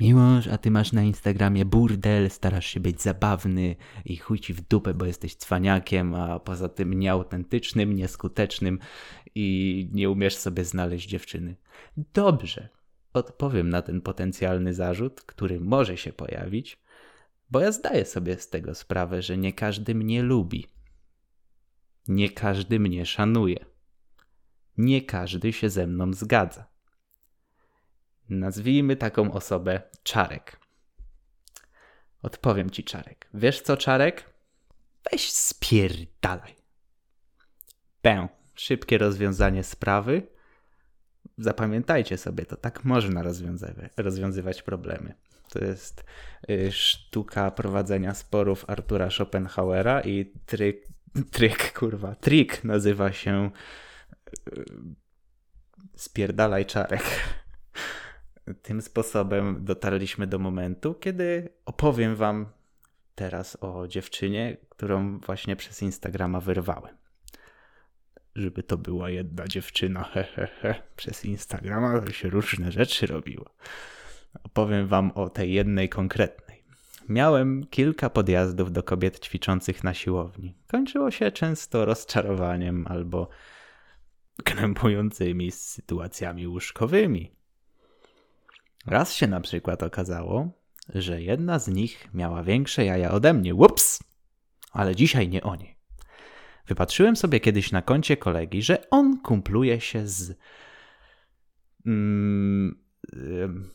Miłosz, 0.00 0.46
a 0.46 0.58
ty 0.58 0.70
masz 0.70 0.92
na 0.92 1.02
Instagramie 1.02 1.64
burdel, 1.64 2.30
starasz 2.30 2.66
się 2.66 2.80
być 2.80 3.02
zabawny 3.02 3.76
i 4.04 4.16
chuj 4.16 4.38
ci 4.38 4.54
w 4.54 4.60
dupę, 4.60 4.94
bo 4.94 5.04
jesteś 5.04 5.36
cwaniakiem, 5.36 6.14
a 6.14 6.38
poza 6.38 6.68
tym 6.68 6.94
nieautentycznym, 6.94 7.92
nieskutecznym 7.92 8.78
i 9.34 9.88
nie 9.92 10.10
umiesz 10.10 10.36
sobie 10.36 10.64
znaleźć 10.64 11.08
dziewczyny. 11.08 11.56
Dobrze, 11.96 12.68
odpowiem 13.12 13.68
na 13.68 13.82
ten 13.82 14.00
potencjalny 14.00 14.74
zarzut, 14.74 15.20
który 15.20 15.60
może 15.60 15.96
się 15.96 16.12
pojawić, 16.12 16.82
bo 17.50 17.60
ja 17.60 17.72
zdaję 17.72 18.04
sobie 18.04 18.36
z 18.36 18.48
tego 18.48 18.74
sprawę, 18.74 19.22
że 19.22 19.38
nie 19.38 19.52
każdy 19.52 19.94
mnie 19.94 20.22
lubi. 20.22 20.66
Nie 22.08 22.30
każdy 22.30 22.80
mnie 22.80 23.06
szanuje. 23.06 23.64
Nie 24.78 25.02
każdy 25.02 25.52
się 25.52 25.70
ze 25.70 25.86
mną 25.86 26.12
zgadza. 26.12 26.71
Nazwijmy 28.38 28.96
taką 28.96 29.32
osobę 29.32 29.82
Czarek. 30.02 30.60
Odpowiem 32.22 32.70
ci, 32.70 32.84
Czarek. 32.84 33.28
Wiesz 33.34 33.60
co, 33.60 33.76
Czarek? 33.76 34.30
Weź 35.10 35.32
spierdalaj. 35.32 36.54
Pę. 38.02 38.28
Szybkie 38.54 38.98
rozwiązanie 38.98 39.64
sprawy. 39.64 40.22
Zapamiętajcie 41.38 42.18
sobie 42.18 42.46
to, 42.46 42.56
tak 42.56 42.84
można 42.84 43.22
rozwiązywać 43.96 44.62
problemy. 44.62 45.14
To 45.48 45.64
jest 45.64 46.04
y, 46.50 46.72
sztuka 46.72 47.50
prowadzenia 47.50 48.14
sporów 48.14 48.64
Artura 48.70 49.10
Schopenhauera 49.10 50.00
i 50.00 50.32
tryk, 50.46 50.88
tryk 51.30 51.72
kurwa, 51.78 52.14
trik 52.14 52.64
nazywa 52.64 53.12
się 53.12 53.50
y, 54.48 54.64
spierdalaj 55.96 56.66
czarek 56.66 57.02
tym 58.62 58.82
sposobem 58.82 59.64
dotarliśmy 59.64 60.26
do 60.26 60.38
momentu, 60.38 60.94
kiedy 60.94 61.48
opowiem 61.64 62.16
Wam 62.16 62.46
teraz 63.14 63.58
o 63.60 63.88
dziewczynie, 63.88 64.56
którą 64.68 65.18
właśnie 65.18 65.56
przez 65.56 65.82
Instagrama 65.82 66.40
wyrwałem. 66.40 66.96
Żeby 68.34 68.62
to 68.62 68.78
była 68.78 69.10
jedna 69.10 69.48
dziewczyna, 69.48 70.04
hehehe, 70.04 70.46
he, 70.46 70.74
he. 70.74 70.82
przez 70.96 71.24
Instagrama 71.24 72.12
się 72.12 72.30
różne 72.30 72.72
rzeczy 72.72 73.06
robiło. 73.06 73.54
Opowiem 74.44 74.86
Wam 74.86 75.10
o 75.10 75.30
tej 75.30 75.52
jednej 75.52 75.88
konkretnej. 75.88 76.64
Miałem 77.08 77.66
kilka 77.66 78.10
podjazdów 78.10 78.72
do 78.72 78.82
kobiet 78.82 79.24
ćwiczących 79.24 79.84
na 79.84 79.94
siłowni. 79.94 80.54
Kończyło 80.66 81.10
się 81.10 81.30
często 81.30 81.84
rozczarowaniem 81.84 82.86
albo 82.88 83.28
krępującymi 84.44 85.50
sytuacjami 85.50 86.46
łóżkowymi. 86.46 87.41
Raz 88.86 89.14
się 89.14 89.26
na 89.26 89.40
przykład 89.40 89.82
okazało, 89.82 90.48
że 90.94 91.22
jedna 91.22 91.58
z 91.58 91.68
nich 91.68 92.08
miała 92.14 92.42
większe 92.42 92.84
jaja 92.84 93.10
ode 93.10 93.34
mnie. 93.34 93.54
Ups! 93.54 94.02
Ale 94.72 94.96
dzisiaj 94.96 95.28
nie 95.28 95.42
o 95.42 95.56
niej. 95.56 95.76
Wypatrzyłem 96.66 97.16
sobie 97.16 97.40
kiedyś 97.40 97.72
na 97.72 97.82
koncie 97.82 98.16
kolegi, 98.16 98.62
że 98.62 98.90
on 98.90 99.20
kumpluje 99.20 99.80
się 99.80 100.06
z. 100.06 100.38
Mm, 101.86 102.82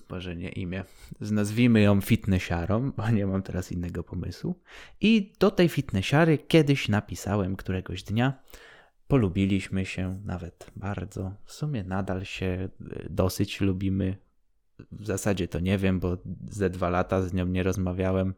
Boże, 0.10 0.36
nie 0.36 0.50
imię. 0.50 0.84
Nazwijmy 1.22 1.82
ją 1.82 2.02
fitnessiarą, 2.02 2.92
bo 2.92 3.10
nie 3.10 3.28
mam 3.28 3.44
teraz 3.44 3.72
innego 3.72 4.04
pomysłu. 4.04 4.60
I 5.02 5.34
do 5.40 5.52
tej 5.52 5.70
fitnessiary 5.70 6.38
kiedyś 6.38 6.90
napisałem 6.90 7.56
któregoś 7.56 8.04
dnia. 8.04 8.34
Polubiliśmy 9.08 9.86
się 9.86 10.22
nawet 10.26 10.72
bardzo. 10.76 11.34
W 11.46 11.52
sumie 11.52 11.84
nadal 11.84 12.26
się 12.26 12.70
dosyć 13.10 13.62
lubimy 13.62 14.18
w 14.92 15.06
zasadzie 15.06 15.48
to 15.48 15.60
nie 15.60 15.78
wiem, 15.78 16.00
bo 16.00 16.18
ze 16.52 16.70
dwa 16.70 16.90
lata 16.90 17.22
z 17.22 17.34
nią 17.34 17.46
nie 17.46 17.64
rozmawiałem. 17.64 18.34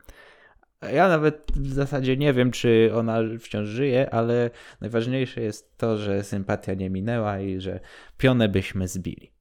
Ja 0.93 1.07
nawet 1.07 1.51
w 1.55 1.73
zasadzie 1.73 2.17
nie 2.17 2.33
wiem, 2.33 2.51
czy 2.51 2.91
ona 2.95 3.19
wciąż 3.39 3.67
żyje, 3.67 4.13
ale 4.13 4.49
najważniejsze 4.81 5.41
jest 5.41 5.77
to, 5.77 5.97
że 5.97 6.23
sympatia 6.23 6.73
nie 6.73 6.89
minęła 6.89 7.39
i 7.39 7.59
że 7.61 7.79
pionę 8.17 8.49
byśmy 8.49 8.87
zbili. 8.87 9.31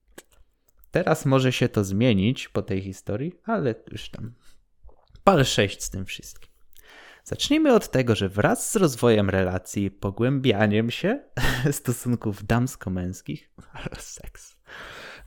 Teraz 0.91 1.27
może 1.27 1.53
się 1.53 1.69
to 1.69 1.85
zmienić 1.85 2.49
po 2.49 2.63
tej 2.63 2.81
historii, 2.81 3.35
ale 3.45 3.75
już 3.93 4.11
tam 4.11 4.33
pal 5.25 5.45
sześć 5.45 5.83
z 5.83 5.91
tym 5.91 6.05
wszystkim. 6.05 6.51
Zacznijmy 7.25 7.75
od 7.75 7.91
tego, 7.91 8.15
że 8.15 8.29
wraz 8.29 8.71
z 8.73 8.77
rozwojem 8.77 9.31
relacji 9.31 9.91
pogłębianiem 9.91 10.91
się 10.91 11.21
stosunków 11.71 12.45
damsko-męskich, 12.45 13.51
seks, 13.99 14.57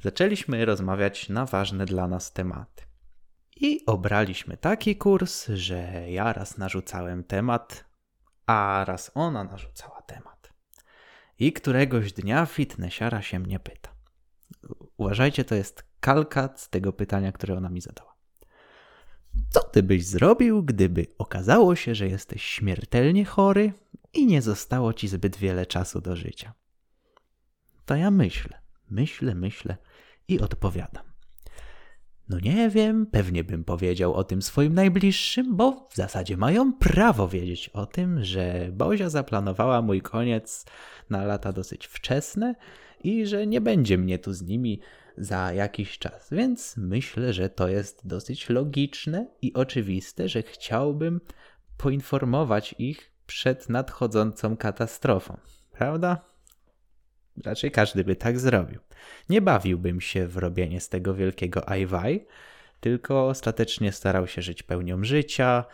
zaczęliśmy 0.01 0.65
rozmawiać 0.65 1.29
na 1.29 1.45
ważne 1.45 1.85
dla 1.85 2.07
nas 2.07 2.33
tematy. 2.33 2.83
I 3.55 3.85
obraliśmy 3.85 4.57
taki 4.57 4.95
kurs, 4.95 5.47
że 5.47 6.11
ja 6.11 6.33
raz 6.33 6.57
narzucałem 6.57 7.23
temat, 7.23 7.85
a 8.45 8.85
raz 8.87 9.11
ona 9.13 9.43
narzucała 9.43 10.01
temat. 10.01 10.53
I 11.39 11.53
któregoś 11.53 12.13
dnia 12.13 12.45
fitnessiara 12.45 13.21
się 13.21 13.39
mnie 13.39 13.59
pyta. 13.59 13.89
Uważajcie, 14.97 15.45
to 15.45 15.55
jest 15.55 15.83
kalkat 15.99 16.61
z 16.61 16.69
tego 16.69 16.93
pytania, 16.93 17.31
które 17.31 17.57
ona 17.57 17.69
mi 17.69 17.81
zadała. 17.81 18.15
Co 19.49 19.63
ty 19.63 19.83
byś 19.83 20.05
zrobił, 20.05 20.63
gdyby 20.63 21.07
okazało 21.17 21.75
się, 21.75 21.95
że 21.95 22.07
jesteś 22.07 22.43
śmiertelnie 22.43 23.25
chory 23.25 23.73
i 24.13 24.25
nie 24.25 24.41
zostało 24.41 24.93
ci 24.93 25.07
zbyt 25.07 25.37
wiele 25.37 25.65
czasu 25.65 26.01
do 26.01 26.15
życia? 26.15 26.53
To 27.85 27.95
ja 27.95 28.11
myślę, 28.11 28.60
myślę, 28.91 29.35
myślę 29.35 29.77
i 30.27 30.39
odpowiadam. 30.39 31.03
No 32.29 32.39
nie 32.39 32.69
wiem, 32.69 33.05
pewnie 33.05 33.43
bym 33.43 33.63
powiedział 33.63 34.13
o 34.13 34.23
tym 34.23 34.41
swoim 34.41 34.73
najbliższym, 34.73 35.55
bo 35.55 35.87
w 35.89 35.95
zasadzie 35.95 36.37
mają 36.37 36.73
prawo 36.73 37.27
wiedzieć 37.27 37.69
o 37.69 37.85
tym, 37.85 38.23
że 38.23 38.69
Bozia 38.71 39.09
zaplanowała 39.09 39.81
mój 39.81 40.01
koniec 40.01 40.65
na 41.09 41.25
lata 41.25 41.53
dosyć 41.53 41.87
wczesne 41.87 42.55
i 43.03 43.25
że 43.25 43.47
nie 43.47 43.61
będzie 43.61 43.97
mnie 43.97 44.19
tu 44.19 44.33
z 44.33 44.41
nimi 44.41 44.79
za 45.17 45.53
jakiś 45.53 45.99
czas. 45.99 46.27
Więc 46.31 46.77
myślę, 46.77 47.33
że 47.33 47.49
to 47.49 47.67
jest 47.67 48.07
dosyć 48.07 48.49
logiczne 48.49 49.27
i 49.41 49.53
oczywiste, 49.53 50.29
że 50.29 50.43
chciałbym 50.43 51.21
poinformować 51.77 52.75
ich 52.79 53.11
przed 53.25 53.69
nadchodzącą 53.69 54.57
katastrofą. 54.57 55.37
Prawda? 55.71 56.30
Raczej 57.45 57.71
każdy 57.71 58.03
by 58.03 58.15
tak 58.15 58.39
zrobił. 58.39 58.79
Nie 59.29 59.41
bawiłbym 59.41 60.01
się 60.01 60.27
w 60.27 60.37
robienie 60.37 60.81
z 60.81 60.89
tego 60.89 61.13
wielkiego 61.13 61.69
ajwaj, 61.69 62.25
tylko 62.79 63.27
ostatecznie 63.27 63.91
starał 63.91 64.27
się 64.27 64.41
żyć 64.41 64.63
pełnią 64.63 65.03
życia, 65.03 65.65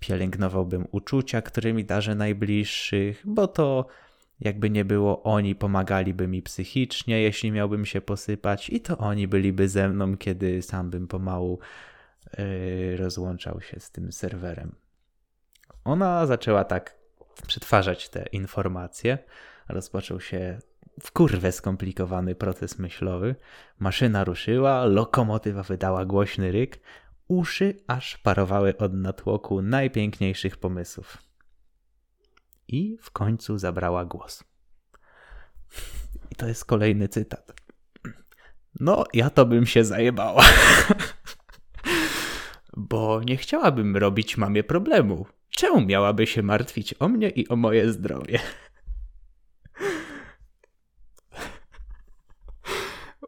pielęgnowałbym 0.00 0.86
uczucia, 0.90 1.42
którymi 1.42 1.84
darzę 1.84 2.14
najbliższych, 2.14 3.22
bo 3.24 3.48
to 3.48 3.86
jakby 4.40 4.70
nie 4.70 4.84
było, 4.84 5.22
oni 5.22 5.54
pomagaliby 5.54 6.28
mi 6.28 6.42
psychicznie, 6.42 7.20
jeśli 7.20 7.52
miałbym 7.52 7.86
się 7.86 8.00
posypać, 8.00 8.70
i 8.70 8.80
to 8.80 8.98
oni 8.98 9.28
byliby 9.28 9.68
ze 9.68 9.88
mną, 9.88 10.16
kiedy 10.16 10.62
sam 10.62 10.90
bym 10.90 11.08
pomału 11.08 11.58
yy, 12.38 12.96
rozłączał 12.96 13.60
się 13.60 13.80
z 13.80 13.90
tym 13.90 14.12
serwerem. 14.12 14.74
Ona 15.84 16.26
zaczęła 16.26 16.64
tak 16.64 16.96
przetwarzać 17.46 18.08
te 18.08 18.26
informacje. 18.32 19.18
Rozpoczął 19.68 20.20
się 20.20 20.58
w 21.00 21.12
kurwę 21.12 21.52
skomplikowany 21.52 22.34
proces 22.34 22.78
myślowy. 22.78 23.34
Maszyna 23.78 24.24
ruszyła, 24.24 24.84
lokomotywa 24.84 25.62
wydała 25.62 26.04
głośny 26.04 26.52
ryk, 26.52 26.80
uszy 27.28 27.74
aż 27.86 28.18
parowały 28.18 28.76
od 28.76 28.94
natłoku 28.94 29.62
najpiękniejszych 29.62 30.56
pomysłów 30.56 31.18
i 32.68 32.98
w 33.02 33.10
końcu 33.10 33.58
zabrała 33.58 34.04
głos. 34.04 34.44
I 36.30 36.34
to 36.34 36.48
jest 36.48 36.64
kolejny 36.64 37.08
cytat. 37.08 37.52
No, 38.80 39.04
ja 39.14 39.30
to 39.30 39.46
bym 39.46 39.66
się 39.66 39.84
zajebała. 39.84 40.44
Bo 42.76 43.20
nie 43.22 43.36
chciałabym 43.36 43.96
robić 43.96 44.36
mamie 44.36 44.64
problemu. 44.64 45.26
Czemu 45.50 45.80
miałaby 45.80 46.26
się 46.26 46.42
martwić 46.42 46.94
o 46.98 47.08
mnie 47.08 47.28
i 47.28 47.48
o 47.48 47.56
moje 47.56 47.92
zdrowie? 47.92 48.38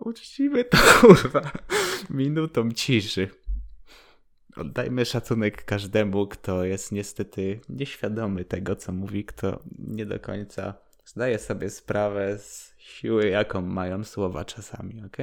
Uczcimy 0.09 0.65
to, 0.65 0.79
kurwa, 1.01 1.51
minutą 2.11 2.73
ciszy. 2.73 3.29
Oddajmy 4.57 5.05
szacunek 5.05 5.65
każdemu, 5.65 6.27
kto 6.27 6.65
jest 6.65 6.93
niestety 6.93 7.61
nieświadomy 7.69 8.45
tego, 8.45 8.77
co 8.77 8.93
mówi, 8.93 9.25
kto 9.25 9.63
nie 9.79 10.07
do 10.07 10.21
końca 10.21 10.75
zdaje 11.05 11.39
sobie 11.39 11.71
sprawę 11.71 12.39
z 12.39 12.75
siły, 12.79 13.29
jaką 13.29 13.61
mają 13.61 14.05
słowa 14.05 14.45
czasami, 14.45 15.03
ok? 15.07 15.17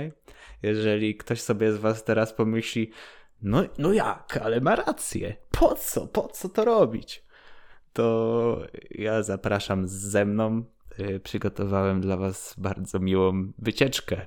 Jeżeli 0.63 1.15
ktoś 1.15 1.41
sobie 1.41 1.73
z 1.73 1.77
was 1.77 2.03
teraz 2.03 2.33
pomyśli, 2.33 2.91
no, 3.41 3.63
no 3.77 3.93
jak, 3.93 4.37
ale 4.37 4.61
ma 4.61 4.75
rację, 4.75 5.35
po 5.51 5.75
co, 5.75 6.07
po 6.07 6.27
co 6.27 6.49
to 6.49 6.65
robić? 6.65 7.23
To 7.93 8.67
ja 8.91 9.23
zapraszam 9.23 9.87
ze 9.87 10.25
mną. 10.25 10.63
Y, 10.99 11.19
przygotowałem 11.19 12.01
dla 12.01 12.17
was 12.17 12.55
bardzo 12.57 12.99
miłą 12.99 13.51
wycieczkę 13.57 14.25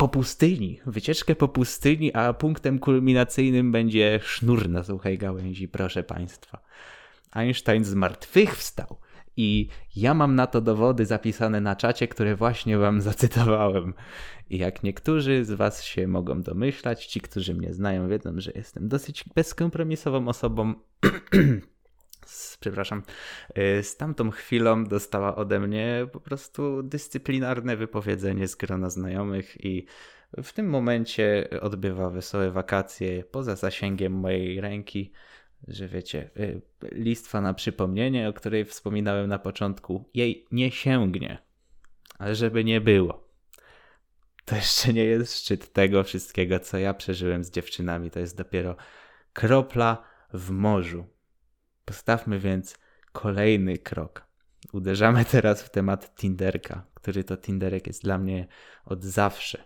po 0.00 0.08
pustyni, 0.08 0.80
wycieczkę 0.86 1.34
po 1.34 1.48
pustyni, 1.48 2.14
a 2.14 2.32
punktem 2.32 2.78
kulminacyjnym 2.78 3.72
będzie 3.72 4.20
sznur 4.22 4.68
na 4.68 4.84
suchej 4.84 5.18
gałęzi, 5.18 5.68
proszę 5.68 6.02
Państwa. 6.02 6.62
Einstein 7.32 7.84
zmartwychwstał 7.84 8.96
i 9.36 9.68
ja 9.96 10.14
mam 10.14 10.34
na 10.34 10.46
to 10.46 10.60
dowody 10.60 11.06
zapisane 11.06 11.60
na 11.60 11.76
czacie, 11.76 12.08
które 12.08 12.36
właśnie 12.36 12.78
Wam 12.78 13.00
zacytowałem. 13.10 13.94
I 14.50 14.58
jak 14.58 14.82
niektórzy 14.82 15.44
z 15.44 15.52
Was 15.52 15.84
się 15.84 16.06
mogą 16.06 16.42
domyślać, 16.42 17.06
ci, 17.06 17.20
którzy 17.20 17.54
mnie 17.54 17.74
znają, 17.74 18.08
wiedzą, 18.08 18.32
że 18.36 18.52
jestem 18.54 18.88
dosyć 18.88 19.24
bezkompromisową 19.34 20.28
osobą. 20.28 20.74
przepraszam, 22.60 23.02
y, 23.58 23.82
z 23.82 23.96
tamtą 23.96 24.30
chwilą 24.30 24.84
dostała 24.84 25.36
ode 25.36 25.60
mnie 25.60 26.06
po 26.12 26.20
prostu 26.20 26.82
dyscyplinarne 26.82 27.76
wypowiedzenie 27.76 28.48
z 28.48 28.56
grona 28.56 28.90
znajomych 28.90 29.64
i 29.64 29.86
w 30.42 30.52
tym 30.52 30.68
momencie 30.68 31.48
odbywa 31.60 32.10
wesołe 32.10 32.50
wakacje 32.50 33.24
poza 33.24 33.56
zasięgiem 33.56 34.12
mojej 34.12 34.60
ręki, 34.60 35.12
że 35.68 35.88
wiecie, 35.88 36.30
y, 36.36 36.60
listwa 36.92 37.40
na 37.40 37.54
przypomnienie, 37.54 38.28
o 38.28 38.32
której 38.32 38.64
wspominałem 38.64 39.28
na 39.28 39.38
początku, 39.38 40.10
jej 40.14 40.46
nie 40.52 40.70
sięgnie, 40.70 41.38
ale 42.18 42.34
żeby 42.34 42.64
nie 42.64 42.80
było. 42.80 43.30
To 44.44 44.56
jeszcze 44.56 44.92
nie 44.92 45.04
jest 45.04 45.38
szczyt 45.38 45.72
tego 45.72 46.04
wszystkiego, 46.04 46.60
co 46.60 46.78
ja 46.78 46.94
przeżyłem 46.94 47.44
z 47.44 47.50
dziewczynami. 47.50 48.10
To 48.10 48.20
jest 48.20 48.36
dopiero 48.36 48.76
kropla 49.32 50.02
w 50.32 50.50
morzu. 50.50 51.06
Postawmy 51.90 52.38
więc 52.38 52.78
kolejny 53.12 53.78
krok. 53.78 54.26
Uderzamy 54.72 55.24
teraz 55.24 55.62
w 55.62 55.70
temat 55.70 56.14
Tinderka, 56.14 56.86
który 56.94 57.24
to 57.24 57.36
Tinderek 57.36 57.86
jest 57.86 58.02
dla 58.02 58.18
mnie 58.18 58.46
od 58.84 59.04
zawsze. 59.04 59.64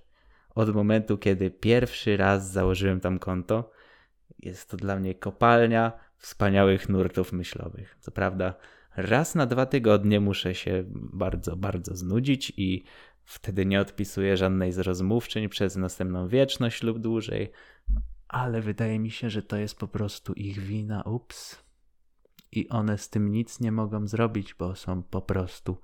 Od 0.54 0.74
momentu, 0.74 1.18
kiedy 1.18 1.50
pierwszy 1.50 2.16
raz 2.16 2.50
założyłem 2.50 3.00
tam 3.00 3.18
konto, 3.18 3.70
jest 4.38 4.70
to 4.70 4.76
dla 4.76 4.96
mnie 4.96 5.14
kopalnia 5.14 5.92
wspaniałych 6.16 6.88
nurtów 6.88 7.32
myślowych. 7.32 7.96
Co 8.00 8.10
prawda, 8.10 8.54
raz 8.96 9.34
na 9.34 9.46
dwa 9.46 9.66
tygodnie 9.66 10.20
muszę 10.20 10.54
się 10.54 10.84
bardzo, 10.92 11.56
bardzo 11.56 11.96
znudzić 11.96 12.52
i 12.56 12.84
wtedy 13.24 13.66
nie 13.66 13.80
odpisuję 13.80 14.36
żadnej 14.36 14.72
z 14.72 14.78
rozmówczyń 14.78 15.48
przez 15.48 15.76
następną 15.76 16.28
wieczność 16.28 16.82
lub 16.82 16.98
dłużej, 16.98 17.52
ale 18.28 18.60
wydaje 18.60 18.98
mi 18.98 19.10
się, 19.10 19.30
że 19.30 19.42
to 19.42 19.56
jest 19.56 19.78
po 19.78 19.88
prostu 19.88 20.32
ich 20.32 20.58
wina. 20.58 21.02
Ups 21.02 21.63
i 22.56 22.68
one 22.68 22.98
z 22.98 23.10
tym 23.10 23.32
nic 23.32 23.60
nie 23.60 23.72
mogą 23.72 24.06
zrobić, 24.06 24.54
bo 24.54 24.76
są 24.76 25.02
po 25.02 25.22
prostu 25.22 25.80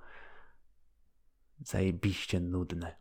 zajebiście 1.59 2.39
nudne. 2.39 2.95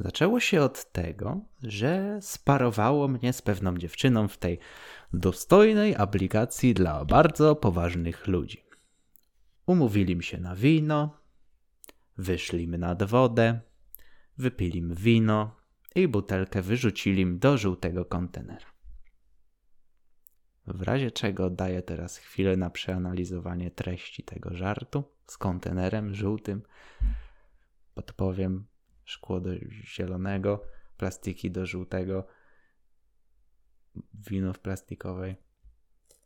Zaczęło 0.00 0.40
się 0.40 0.62
od 0.62 0.92
tego, 0.92 1.40
że 1.62 2.18
sparowało 2.20 3.08
mnie 3.08 3.32
z 3.32 3.42
pewną 3.42 3.76
dziewczyną 3.76 4.28
w 4.28 4.38
tej 4.38 4.58
dostojnej 5.12 5.96
aplikacji 5.96 6.74
dla 6.74 7.04
bardzo 7.04 7.56
poważnych 7.56 8.26
ludzi. 8.26 8.64
Umówili 9.66 10.22
się 10.22 10.40
na 10.40 10.56
wino, 10.56 11.20
wyszli 12.16 12.68
nad 12.68 13.02
wodę, 13.02 13.60
wypili 14.38 14.82
wino 14.94 15.56
i 15.94 16.08
butelkę 16.08 16.62
wyrzucili 16.62 17.38
do 17.38 17.58
żółtego 17.58 18.04
kontenera. 18.04 18.77
W 20.74 20.82
razie 20.82 21.10
czego 21.10 21.50
daję 21.50 21.82
teraz 21.82 22.16
chwilę 22.16 22.56
na 22.56 22.70
przeanalizowanie 22.70 23.70
treści 23.70 24.22
tego 24.22 24.54
żartu 24.54 25.04
z 25.26 25.38
kontenerem 25.38 26.14
żółtym. 26.14 26.62
Podpowiem 27.94 28.66
szkło 29.04 29.40
do 29.40 29.50
zielonego, 29.70 30.64
plastiki 30.96 31.50
do 31.50 31.66
żółtego, 31.66 32.26
wino 34.14 34.52
w 34.52 34.58
plastikowej. 34.58 35.36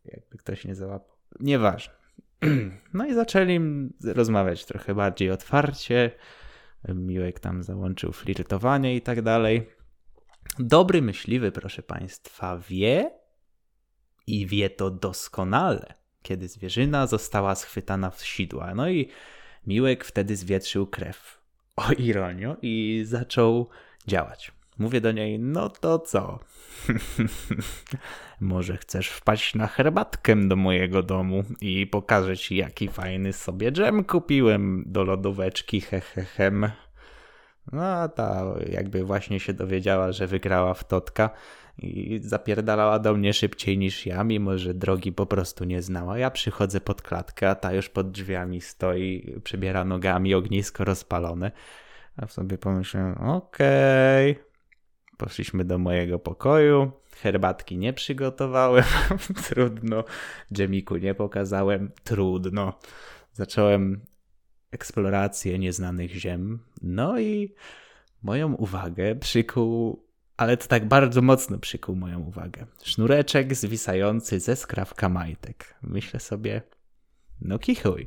Jakby 0.05 0.39
ktoś 0.39 0.65
nie 0.65 0.75
załapał. 0.75 1.17
Nieważne. 1.41 1.95
No 2.95 3.07
i 3.07 3.15
zaczęli 3.15 3.61
rozmawiać 4.05 4.65
trochę 4.65 4.95
bardziej 4.95 5.31
otwarcie. 5.31 6.11
Miłek 6.89 7.41
tam 7.41 7.63
załączył 7.63 8.13
flirtowanie 8.13 8.97
i 8.97 9.03
tak 9.03 9.23
dalej. 9.23 9.71
Dobry 10.59 11.03
myśliwy, 11.03 11.53
proszę 11.53 11.83
Państwa, 11.83 12.59
wie, 12.59 13.22
i 14.27 14.47
wie 14.47 14.71
to 14.71 14.91
doskonale, 14.91 15.95
kiedy 16.23 16.49
zwierzyna 16.49 17.07
została 17.07 17.55
schwytana 17.55 18.11
w 18.11 18.27
sidła. 18.27 18.75
No 18.75 18.89
i 18.89 19.09
Miłek 19.67 20.05
wtedy 20.05 20.37
zwietrzył 20.37 20.87
krew. 20.87 21.43
O 21.77 21.93
ironio 21.93 22.57
i 22.63 23.03
zaczął 23.05 23.69
działać. 24.07 24.53
Mówię 24.79 25.01
do 25.01 25.13
niej, 25.13 25.39
no 25.39 25.69
to 25.69 25.99
co? 25.99 26.39
Może 28.41 28.77
chcesz 28.77 29.09
wpaść 29.09 29.55
na 29.55 29.67
herbatkę 29.67 30.49
do 30.49 30.57
mojego 30.57 31.03
domu 31.03 31.45
i 31.61 31.87
pokażę 31.87 32.37
ci, 32.37 32.57
jaki 32.57 32.89
fajny 32.89 33.33
sobie 33.33 33.73
dżem 33.73 34.05
kupiłem 34.05 34.85
do 34.87 35.05
lodóweczki, 35.05 35.81
hehechem. 35.81 36.71
No 37.73 37.83
a 37.83 38.09
ta 38.09 38.45
jakby 38.69 39.05
właśnie 39.05 39.41
się 39.41 39.53
dowiedziała, 39.53 40.13
że 40.13 40.27
wygrała 40.27 40.75
w 40.75 40.85
Totka 40.85 41.31
i 41.79 42.21
zapierdalała 42.23 42.99
do 42.99 43.15
mnie 43.15 43.33
szybciej 43.33 43.79
niż 43.79 44.07
ja, 44.07 44.25
mimo 44.25 44.59
że 44.59 44.75
drogi 44.75 45.13
po 45.13 45.27
prostu 45.27 45.65
nie 45.65 45.83
znała. 45.83 46.19
Ja 46.19 46.31
przychodzę 46.31 46.81
pod 46.81 47.03
klatkę, 47.03 47.51
a 47.51 47.55
ta 47.55 47.73
już 47.73 47.89
pod 47.89 48.11
drzwiami 48.11 48.61
stoi, 48.61 49.35
przebiera 49.45 49.85
nogami, 49.85 50.35
ognisko 50.35 50.85
rozpalone. 50.85 51.53
A 52.17 52.27
sobie 52.27 52.59
pomyślałem, 52.59 53.15
okej. 53.15 54.33
Okay. 54.33 54.45
Poszliśmy 55.17 55.65
do 55.65 55.79
mojego 55.79 56.19
pokoju. 56.19 56.93
Herbatki 57.23 57.79
nie 57.79 57.93
przygotowałem, 57.93 58.85
trudno. 59.49 60.05
Dżemiku 60.53 60.97
nie 60.97 61.15
pokazałem, 61.15 61.91
trudno. 62.05 62.79
Zacząłem 63.33 64.01
eksplorację 64.73 65.59
nieznanych 65.59 66.11
ziem. 66.11 66.59
No 66.83 67.21
i 67.21 67.55
moją 68.23 68.55
uwagę 68.55 69.17
przykuł, 69.17 70.05
ale 70.37 70.57
to 70.57 70.67
tak 70.67 70.89
bardzo 70.89 71.23
mocno 71.23 71.59
przykuł 71.59 71.97
moją 71.97 72.21
uwagę. 72.21 72.67
Sznureczek 72.83 73.55
zwisający 73.55 74.41
ze 74.41 74.57
skrawka 74.57 75.09
majtek. 75.09 75.75
Myślę 75.83 76.21
sobie, 76.21 76.63
no 77.41 77.59
kichuj. 77.59 78.07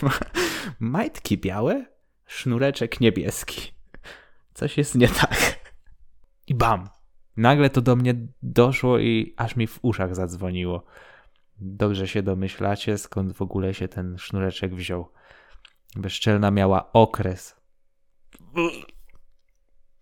Majtki 0.80 1.38
białe, 1.38 1.86
sznureczek 2.26 3.00
niebieski. 3.00 3.72
Coś 4.54 4.78
jest 4.78 4.94
nie 4.94 5.08
tak. 5.08 5.60
I 6.46 6.54
bam! 6.54 6.88
Nagle 7.36 7.70
to 7.70 7.80
do 7.80 7.96
mnie 7.96 8.14
doszło 8.42 8.98
i 8.98 9.34
aż 9.36 9.56
mi 9.56 9.66
w 9.66 9.78
uszach 9.82 10.14
zadzwoniło. 10.14 10.84
Dobrze 11.60 12.08
się 12.08 12.22
domyślacie, 12.22 12.98
skąd 12.98 13.32
w 13.32 13.42
ogóle 13.42 13.74
się 13.74 13.88
ten 13.88 14.18
sznureczek 14.18 14.74
wziął. 14.74 15.08
Bezczelna 15.96 16.50
miała 16.50 16.92
okres. 16.92 17.56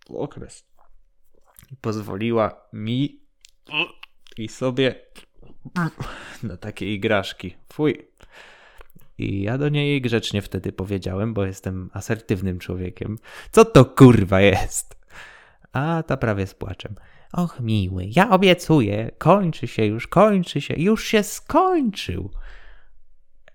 Okres. 0.09 0.65
I 1.71 1.75
pozwoliła 1.75 2.67
mi 2.73 3.21
i 4.37 4.47
sobie 4.47 4.95
na 6.43 6.57
takie 6.57 6.93
igraszki. 6.93 7.55
Fuj. 7.73 8.07
I 9.17 9.41
ja 9.41 9.57
do 9.57 9.69
niej 9.69 10.01
grzecznie 10.01 10.41
wtedy 10.41 10.71
powiedziałem, 10.71 11.33
bo 11.33 11.45
jestem 11.45 11.89
asertywnym 11.93 12.59
człowiekiem. 12.59 13.17
Co 13.51 13.65
to 13.65 13.85
kurwa 13.85 14.41
jest? 14.41 14.95
A 15.73 16.03
ta 16.07 16.17
prawie 16.17 16.47
z 16.47 16.53
płaczem. 16.53 16.95
Och, 17.33 17.59
miły, 17.59 18.05
ja 18.15 18.29
obiecuję, 18.29 19.11
kończy 19.17 19.67
się 19.67 19.85
już, 19.85 20.07
kończy 20.07 20.61
się, 20.61 20.73
już 20.77 21.05
się 21.05 21.23
skończył. 21.23 22.31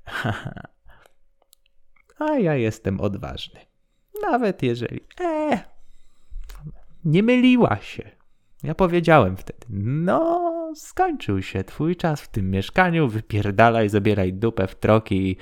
A 2.18 2.38
ja 2.38 2.54
jestem 2.54 3.00
odważny. 3.00 3.60
Nawet 4.22 4.62
jeżeli. 4.62 5.00
E, 5.20 5.58
nie 7.04 7.22
myliła 7.22 7.76
się. 7.76 8.10
Ja 8.62 8.74
powiedziałem 8.74 9.36
wtedy, 9.36 9.66
no, 9.70 10.72
skończył 10.74 11.42
się 11.42 11.64
twój 11.64 11.96
czas 11.96 12.20
w 12.20 12.28
tym 12.28 12.50
mieszkaniu, 12.50 13.08
wypierdalaj, 13.08 13.88
zabieraj 13.88 14.32
dupę 14.32 14.66
w 14.66 14.74
troki 14.74 15.30
i 15.30 15.36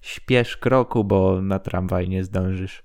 śpiesz 0.00 0.56
kroku, 0.56 1.04
bo 1.04 1.42
na 1.42 1.58
tramwaj 1.58 2.08
nie 2.08 2.24
zdążysz. 2.24 2.82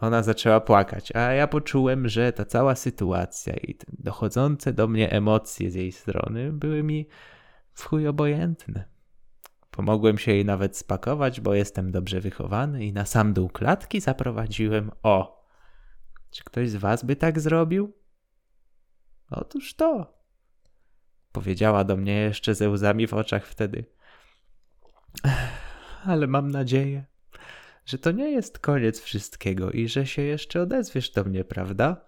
Ona 0.00 0.22
zaczęła 0.22 0.60
płakać, 0.60 1.16
a 1.16 1.20
ja 1.20 1.46
poczułem, 1.46 2.08
że 2.08 2.32
ta 2.32 2.44
cała 2.44 2.74
sytuacja 2.74 3.54
i 3.56 3.78
dochodzące 3.88 4.72
do 4.72 4.88
mnie 4.88 5.10
emocje 5.10 5.70
z 5.70 5.74
jej 5.74 5.92
strony 5.92 6.52
były 6.52 6.82
mi 6.82 7.08
w 7.72 7.84
chuj 7.84 8.08
obojętne. 8.08 8.93
Pomogłem 9.74 10.18
się 10.18 10.32
jej 10.32 10.44
nawet 10.44 10.76
spakować, 10.76 11.40
bo 11.40 11.54
jestem 11.54 11.92
dobrze 11.92 12.20
wychowany 12.20 12.84
i 12.84 12.92
na 12.92 13.04
sam 13.04 13.32
dół 13.32 13.48
klatki 13.48 14.00
zaprowadziłem 14.00 14.90
o. 15.02 15.44
Czy 16.30 16.44
ktoś 16.44 16.70
z 16.70 16.76
was 16.76 17.04
by 17.04 17.16
tak 17.16 17.40
zrobił? 17.40 17.92
Otóż 19.30 19.74
to. 19.74 20.18
Powiedziała 21.32 21.84
do 21.84 21.96
mnie 21.96 22.12
jeszcze 22.14 22.54
ze 22.54 22.70
łzami 22.70 23.06
w 23.06 23.14
oczach 23.14 23.46
wtedy. 23.46 23.84
Ale 26.04 26.26
mam 26.26 26.50
nadzieję, 26.50 27.04
że 27.86 27.98
to 27.98 28.10
nie 28.10 28.30
jest 28.30 28.58
koniec 28.58 29.00
wszystkiego 29.00 29.70
i 29.70 29.88
że 29.88 30.06
się 30.06 30.22
jeszcze 30.22 30.62
odezwiesz 30.62 31.10
do 31.10 31.24
mnie, 31.24 31.44
prawda? 31.44 32.04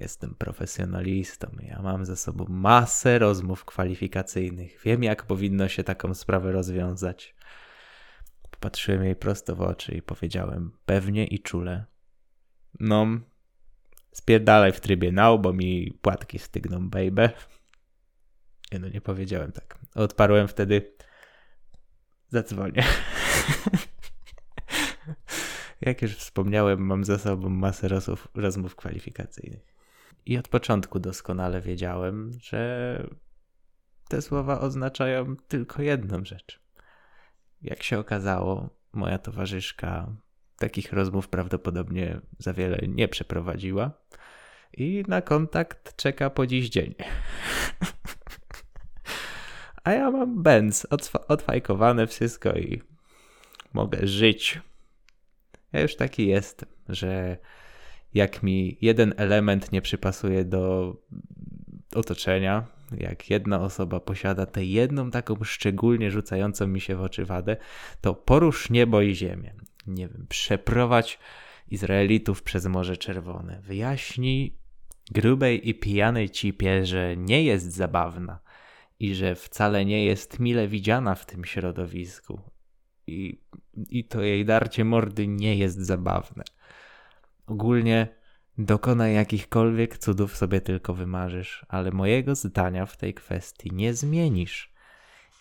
Jestem 0.00 0.34
profesjonalistą. 0.34 1.56
Ja 1.62 1.82
mam 1.82 2.04
ze 2.04 2.16
sobą 2.16 2.46
masę 2.48 3.18
rozmów 3.18 3.64
kwalifikacyjnych. 3.64 4.80
Wiem, 4.84 5.02
jak 5.02 5.22
powinno 5.22 5.68
się 5.68 5.84
taką 5.84 6.14
sprawę 6.14 6.52
rozwiązać. 6.52 7.34
Popatrzyłem 8.50 9.04
jej 9.04 9.16
prosto 9.16 9.56
w 9.56 9.60
oczy 9.60 9.94
i 9.94 10.02
powiedziałem 10.02 10.72
pewnie 10.86 11.26
i 11.26 11.38
czule. 11.38 11.84
No, 12.80 13.06
spierdalaj 14.12 14.72
w 14.72 14.80
trybie 14.80 15.12
now, 15.12 15.40
bo 15.40 15.52
mi 15.52 15.98
płatki 16.02 16.38
stygną, 16.38 16.90
baby. 16.90 17.30
Nie 18.72 18.78
no, 18.78 18.88
nie 18.88 19.00
powiedziałem 19.00 19.52
tak. 19.52 19.78
Odparłem 19.94 20.48
wtedy 20.48 20.94
zadzwonię. 22.28 22.84
Jak 25.80 26.02
już 26.02 26.16
wspomniałem, 26.16 26.86
mam 26.86 27.04
za 27.04 27.18
sobą 27.18 27.48
masę 27.48 27.88
rozmów, 27.88 28.28
rozmów 28.34 28.76
kwalifikacyjnych. 28.76 29.79
I 30.26 30.38
od 30.38 30.48
początku 30.48 31.00
doskonale 31.00 31.60
wiedziałem, 31.60 32.32
że 32.42 33.02
te 34.08 34.22
słowa 34.22 34.60
oznaczają 34.60 35.36
tylko 35.36 35.82
jedną 35.82 36.24
rzecz. 36.24 36.60
Jak 37.62 37.82
się 37.82 37.98
okazało, 37.98 38.70
moja 38.92 39.18
towarzyszka 39.18 40.16
takich 40.56 40.92
rozmów 40.92 41.28
prawdopodobnie 41.28 42.20
za 42.38 42.52
wiele 42.52 42.78
nie 42.88 43.08
przeprowadziła 43.08 43.90
i 44.72 45.04
na 45.08 45.22
kontakt 45.22 45.96
czeka 45.96 46.30
po 46.30 46.46
dziś 46.46 46.68
dzień. 46.68 46.94
A 49.84 49.92
ja 49.92 50.10
mam 50.10 50.42
Benz, 50.42 50.86
odfajkowane 51.28 52.06
wszystko 52.06 52.52
i 52.52 52.82
mogę 53.72 54.06
żyć. 54.06 54.60
Ja 55.72 55.80
już 55.80 55.96
taki 55.96 56.26
jestem, 56.26 56.68
że 56.88 57.38
jak 58.14 58.42
mi 58.42 58.78
jeden 58.80 59.14
element 59.16 59.72
nie 59.72 59.82
przypasuje 59.82 60.44
do 60.44 60.96
otoczenia, 61.94 62.66
jak 62.98 63.30
jedna 63.30 63.60
osoba 63.60 64.00
posiada 64.00 64.46
tę 64.46 64.64
jedną 64.64 65.10
taką 65.10 65.44
szczególnie 65.44 66.10
rzucającą 66.10 66.66
mi 66.66 66.80
się 66.80 66.96
w 66.96 67.02
oczy 67.02 67.24
wadę, 67.24 67.56
to 68.00 68.14
porusz 68.14 68.70
niebo 68.70 69.02
i 69.02 69.14
ziemię. 69.14 69.54
Nie 69.86 70.08
wiem, 70.08 70.26
przeprowadź 70.28 71.18
Izraelitów 71.70 72.42
przez 72.42 72.66
Morze 72.66 72.96
Czerwone. 72.96 73.60
Wyjaśnij 73.60 74.56
grubej 75.10 75.68
i 75.68 75.74
pijanej 75.74 76.30
cipie, 76.30 76.86
że 76.86 77.16
nie 77.16 77.44
jest 77.44 77.72
zabawna 77.72 78.40
i 79.00 79.14
że 79.14 79.34
wcale 79.34 79.84
nie 79.84 80.04
jest 80.04 80.40
mile 80.40 80.68
widziana 80.68 81.14
w 81.14 81.26
tym 81.26 81.44
środowisku. 81.44 82.40
I, 83.06 83.40
i 83.90 84.04
to 84.04 84.22
jej 84.22 84.44
darcie 84.44 84.84
mordy 84.84 85.26
nie 85.26 85.56
jest 85.56 85.78
zabawne. 85.78 86.44
Ogólnie 87.50 88.08
dokonaj 88.58 89.14
jakichkolwiek 89.14 89.98
cudów 89.98 90.36
sobie 90.36 90.60
tylko 90.60 90.94
wymarzysz, 90.94 91.66
ale 91.68 91.90
mojego 91.90 92.34
zdania 92.34 92.86
w 92.86 92.96
tej 92.96 93.14
kwestii 93.14 93.70
nie 93.72 93.94
zmienisz. 93.94 94.72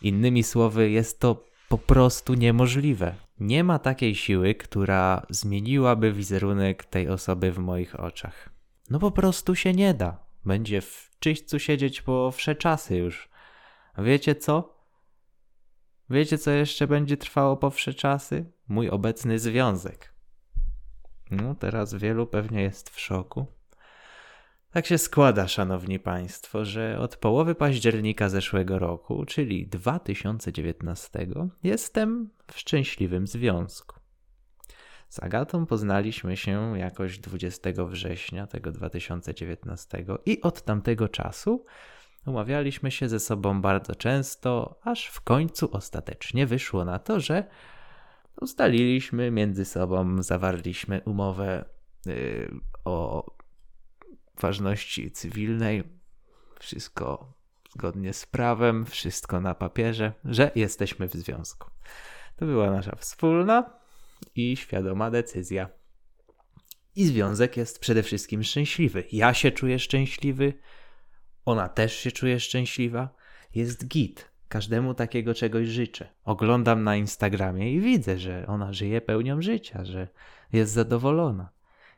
Innymi 0.02 0.44
słowy, 0.44 0.90
jest 0.90 1.20
to 1.20 1.46
po 1.68 1.78
prostu 1.78 2.34
niemożliwe. 2.34 3.16
Nie 3.40 3.64
ma 3.64 3.80
takiej 3.80 4.16
siły, 4.16 4.56
która 4.56 5.26
zmieniłaby 5.30 6.14
wizerunek 6.14 6.86
tej 6.86 7.10
osoby 7.10 7.52
w 7.52 7.58
moich 7.58 8.00
oczach. 8.00 8.50
No 8.90 9.00
po 9.00 9.12
prostu 9.12 9.56
się 9.56 9.74
nie 9.74 9.94
da. 9.94 10.18
Będzie 10.46 10.82
w 10.82 11.12
czyśćcu 11.20 11.60
siedzieć 11.60 12.02
po 12.02 12.32
wsze 12.32 12.56
czasy 12.56 12.98
już. 12.98 13.30
A 13.94 14.02
wiecie 14.02 14.36
co? 14.36 14.80
Wiecie 16.10 16.38
co 16.38 16.52
jeszcze 16.52 16.88
będzie 16.88 17.18
trwało 17.18 17.58
po 17.58 17.70
wsze 17.70 17.94
czasy? 17.94 18.46
Mój 18.68 18.90
obecny 18.90 19.40
związek. 19.40 20.19
No, 21.32 21.56
teraz 21.56 21.94
wielu 21.94 22.28
pewnie 22.28 22.62
jest 22.62 22.90
w 22.90 23.00
szoku. 23.00 23.46
Tak 24.72 24.86
się 24.86 24.98
składa, 24.98 25.48
szanowni 25.48 26.00
państwo, 26.00 26.66
że 26.66 27.00
od 27.00 27.18
połowy 27.18 27.56
października 27.56 28.30
zeszłego 28.30 28.80
roku, 28.80 29.26
czyli 29.26 29.68
2019, 29.68 31.28
jestem 31.64 32.30
w 32.52 32.60
szczęśliwym 32.60 33.28
związku. 33.28 34.00
Z 35.10 35.24
Agatą 35.24 35.66
poznaliśmy 35.66 36.38
się 36.38 36.78
jakoś 36.78 37.20
20 37.20 37.70
września 37.86 38.48
tego 38.48 38.72
2019 38.72 40.06
i 40.26 40.42
od 40.42 40.62
tamtego 40.62 41.08
czasu 41.08 41.66
Umawialiśmy 42.26 42.92
się 42.92 43.10
ze 43.10 43.20
sobą 43.20 43.62
bardzo 43.62 43.96
często, 43.96 44.80
aż 44.84 45.06
w 45.06 45.22
końcu 45.22 45.70
ostatecznie 45.72 46.46
wyszło 46.48 46.86
na 46.86 47.00
to, 47.00 47.20
że 47.20 47.44
ustaliliśmy 48.42 49.32
między 49.32 49.66
sobą, 49.66 50.24
zawarliśmy 50.24 51.02
umowę 51.06 51.66
yy, 52.06 52.52
o 52.86 53.26
ważności 54.42 55.12
cywilnej. 55.12 55.84
Wszystko 56.60 57.34
zgodnie 57.74 58.14
z 58.14 58.26
prawem, 58.26 58.86
wszystko 58.86 59.42
na 59.42 59.56
papierze, 59.56 60.14
że 60.26 60.52
jesteśmy 60.56 61.08
w 61.08 61.14
związku. 61.14 61.70
To 62.36 62.46
była 62.46 62.72
nasza 62.72 62.96
wspólna 62.96 63.80
i 64.36 64.58
świadoma 64.58 65.12
decyzja. 65.12 65.70
I 66.96 67.06
związek 67.06 67.58
jest 67.58 67.80
przede 67.80 68.04
wszystkim 68.04 68.44
szczęśliwy. 68.44 69.04
Ja 69.12 69.34
się 69.34 69.52
czuję 69.52 69.80
szczęśliwy, 69.80 70.54
ona 71.46 71.70
też 71.70 71.96
się 71.96 72.12
czuje 72.12 72.40
szczęśliwa. 72.40 73.10
Jest 73.56 73.88
git. 73.88 74.32
Każdemu 74.50 74.94
takiego 74.94 75.34
czegoś 75.34 75.68
życzę. 75.68 76.10
Oglądam 76.26 76.84
na 76.84 76.96
Instagramie 76.96 77.74
i 77.74 77.80
widzę, 77.80 78.18
że 78.18 78.48
ona 78.48 78.74
żyje 78.74 79.02
pełnią 79.02 79.42
życia, 79.42 79.86
że 79.86 80.08
jest 80.54 80.74
zadowolona. 80.74 81.50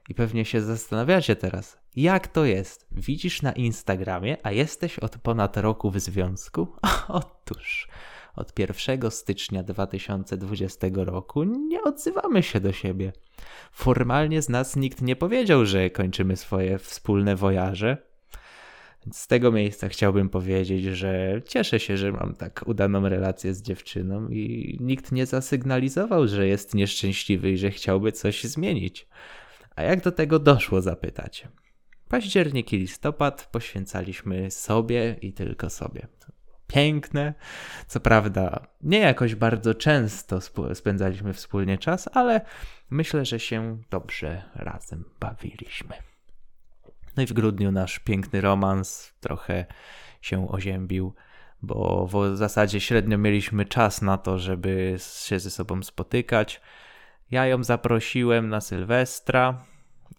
I 0.09 0.13
pewnie 0.15 0.45
się 0.45 0.61
zastanawiacie 0.61 1.35
teraz, 1.35 1.77
jak 1.95 2.27
to 2.27 2.45
jest? 2.45 2.87
Widzisz 2.91 3.41
na 3.41 3.51
Instagramie, 3.51 4.37
a 4.43 4.51
jesteś 4.51 4.99
od 4.99 5.17
ponad 5.17 5.57
roku 5.57 5.91
w 5.91 5.99
związku? 5.99 6.67
Otóż 7.07 7.87
od 8.35 8.59
1 8.59 9.11
stycznia 9.11 9.63
2020 9.63 10.87
roku 10.95 11.43
nie 11.43 11.81
odzywamy 11.81 12.43
się 12.43 12.59
do 12.59 12.71
siebie. 12.71 13.13
Formalnie 13.71 14.41
z 14.41 14.49
nas 14.49 14.75
nikt 14.75 15.01
nie 15.01 15.15
powiedział, 15.15 15.65
że 15.65 15.89
kończymy 15.89 16.37
swoje 16.37 16.79
wspólne 16.79 17.35
wojaże. 17.35 18.10
Z 19.13 19.27
tego 19.27 19.51
miejsca 19.51 19.89
chciałbym 19.89 20.29
powiedzieć, 20.29 20.83
że 20.83 21.41
cieszę 21.47 21.79
się, 21.79 21.97
że 21.97 22.11
mam 22.11 22.35
tak 22.35 22.63
udaną 22.65 23.09
relację 23.09 23.53
z 23.53 23.61
dziewczyną 23.61 24.29
i 24.29 24.77
nikt 24.81 25.11
nie 25.11 25.25
zasygnalizował, 25.25 26.27
że 26.27 26.47
jest 26.47 26.73
nieszczęśliwy 26.73 27.51
i 27.51 27.57
że 27.57 27.71
chciałby 27.71 28.11
coś 28.11 28.43
zmienić. 28.43 29.07
A 29.75 29.83
jak 29.83 30.01
do 30.01 30.11
tego 30.11 30.39
doszło, 30.39 30.81
zapytacie? 30.81 31.49
Październik 32.09 32.73
i 32.73 32.77
listopad 32.77 33.49
poświęcaliśmy 33.51 34.51
sobie 34.51 35.17
i 35.21 35.33
tylko 35.33 35.69
sobie. 35.69 36.07
Piękne, 36.67 37.33
co 37.87 37.99
prawda 37.99 38.67
nie 38.81 38.99
jakoś 38.99 39.35
bardzo 39.35 39.75
często 39.75 40.39
spędzaliśmy 40.73 41.33
wspólnie 41.33 41.77
czas, 41.77 42.09
ale 42.13 42.41
myślę, 42.89 43.25
że 43.25 43.39
się 43.39 43.77
dobrze 43.89 44.43
razem 44.55 45.05
bawiliśmy. 45.19 46.10
No 47.17 47.23
i 47.23 47.25
w 47.25 47.33
grudniu 47.33 47.71
nasz 47.71 47.99
piękny 47.99 48.41
romans 48.41 49.13
trochę 49.19 49.65
się 50.21 50.49
oziębił, 50.51 51.13
bo 51.61 52.07
w 52.07 52.37
zasadzie 52.37 52.81
średnio 52.81 53.17
mieliśmy 53.17 53.65
czas 53.65 54.01
na 54.01 54.17
to, 54.17 54.39
żeby 54.39 54.95
się 55.23 55.39
ze 55.39 55.51
sobą 55.51 55.83
spotykać. 55.83 56.61
Ja 57.31 57.45
ją 57.47 57.63
zaprosiłem 57.63 58.49
na 58.49 58.61
Sylwestra 58.61 59.65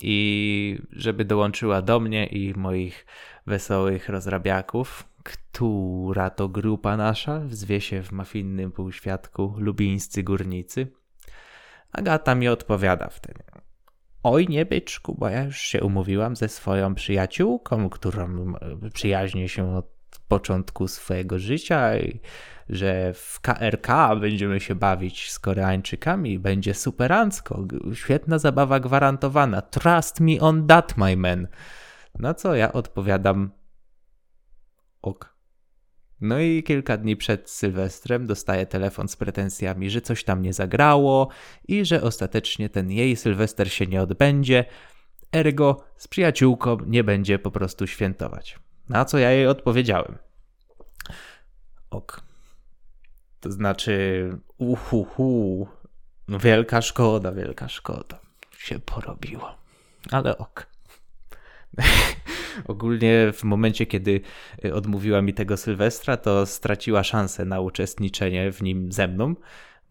i 0.00 0.78
żeby 0.92 1.24
dołączyła 1.24 1.83
do 1.83 2.00
mnie 2.00 2.26
i 2.26 2.55
moich 2.59 3.07
wesołych 3.46 4.09
rozrabiaków, 4.09 5.09
która 5.22 6.31
to 6.31 6.48
grupa 6.48 6.96
nasza 6.96 7.40
zwie 7.48 7.81
się 7.81 8.02
w 8.02 8.12
mafinnym 8.12 8.72
półświadku 8.72 9.55
Lubińscy 9.59 10.22
Górnicy. 10.22 10.87
Agata 11.92 12.35
mi 12.35 12.48
odpowiada 12.48 13.09
wtedy. 13.09 13.42
Oj, 14.22 14.48
nie 14.48 14.66
byczku, 14.66 15.14
bo 15.18 15.28
ja 15.28 15.44
już 15.44 15.58
się 15.58 15.80
umówiłam 15.80 16.37
ze 16.37 16.48
swoją 16.48 16.94
przyjaciółką, 16.94 17.88
którą 17.88 18.54
przyjaźnię 18.94 19.48
się 19.48 19.76
od 19.76 19.87
początku 20.28 20.88
swojego 20.88 21.38
życia 21.38 21.92
że 22.68 23.14
w 23.14 23.40
KRK 23.40 24.16
będziemy 24.20 24.61
się 24.61 24.74
bawić 24.74 25.30
z 25.30 25.38
Koreańczykami, 25.38 26.38
będzie 26.38 26.74
superancko, 26.74 27.64
świetna 27.94 28.38
zabawa 28.38 28.80
gwarantowana. 28.80 29.62
Trust 29.62 30.20
me 30.20 30.40
on 30.40 30.66
that, 30.66 30.96
my 30.96 31.16
man. 31.16 31.46
Na 32.18 32.35
co 32.35 32.54
ja 32.54 32.72
odpowiadam 32.72 33.50
ok. 35.02 35.32
No 36.22 36.38
i 36.38 36.62
kilka 36.62 36.96
dni 36.96 37.16
przed 37.16 37.50
Sylwestrem 37.50 38.26
dostaję 38.26 38.66
telefon 38.66 39.08
z 39.08 39.16
pretensjami, 39.16 39.90
że 39.90 40.00
coś 40.00 40.24
tam 40.24 40.42
nie 40.42 40.52
zagrało 40.52 41.28
i 41.68 41.85
że 41.85 42.02
ostatecznie 42.02 42.68
ten 42.68 42.90
jej 42.90 43.16
Sylwester 43.16 43.72
się 43.72 43.87
nie 43.87 44.02
odbędzie, 44.02 44.64
ergo 45.32 45.85
z 45.96 46.08
przyjaciółką 46.08 46.76
nie 46.87 47.04
będzie 47.04 47.38
po 47.38 47.50
prostu 47.50 47.87
świętować. 47.87 48.58
Na 48.88 49.04
co 49.04 49.18
ja 49.18 49.30
jej 49.30 49.46
odpowiedziałem. 49.46 50.18
Ok. 51.90 52.22
To 53.40 53.52
znaczy, 53.52 54.28
uhuhu, 54.58 55.68
no 56.28 56.38
wielka 56.38 56.82
szkoda, 56.82 57.32
wielka 57.32 57.68
szkoda. 57.68 58.18
Się 58.58 58.78
porobiło. 58.78 59.54
Ale 60.11 60.38
ok. 60.38 60.66
Ogólnie 62.68 63.32
w 63.32 63.44
momencie, 63.44 63.86
kiedy 63.86 64.20
y, 64.64 64.74
odmówiła 64.74 65.22
mi 65.22 65.34
tego 65.34 65.56
Sylwestra, 65.56 66.16
to 66.16 66.46
straciła 66.46 67.04
szansę 67.04 67.44
na 67.44 67.60
uczestniczenie 67.60 68.52
w 68.52 68.62
nim 68.62 68.92
ze 68.92 69.08
mną, 69.08 69.34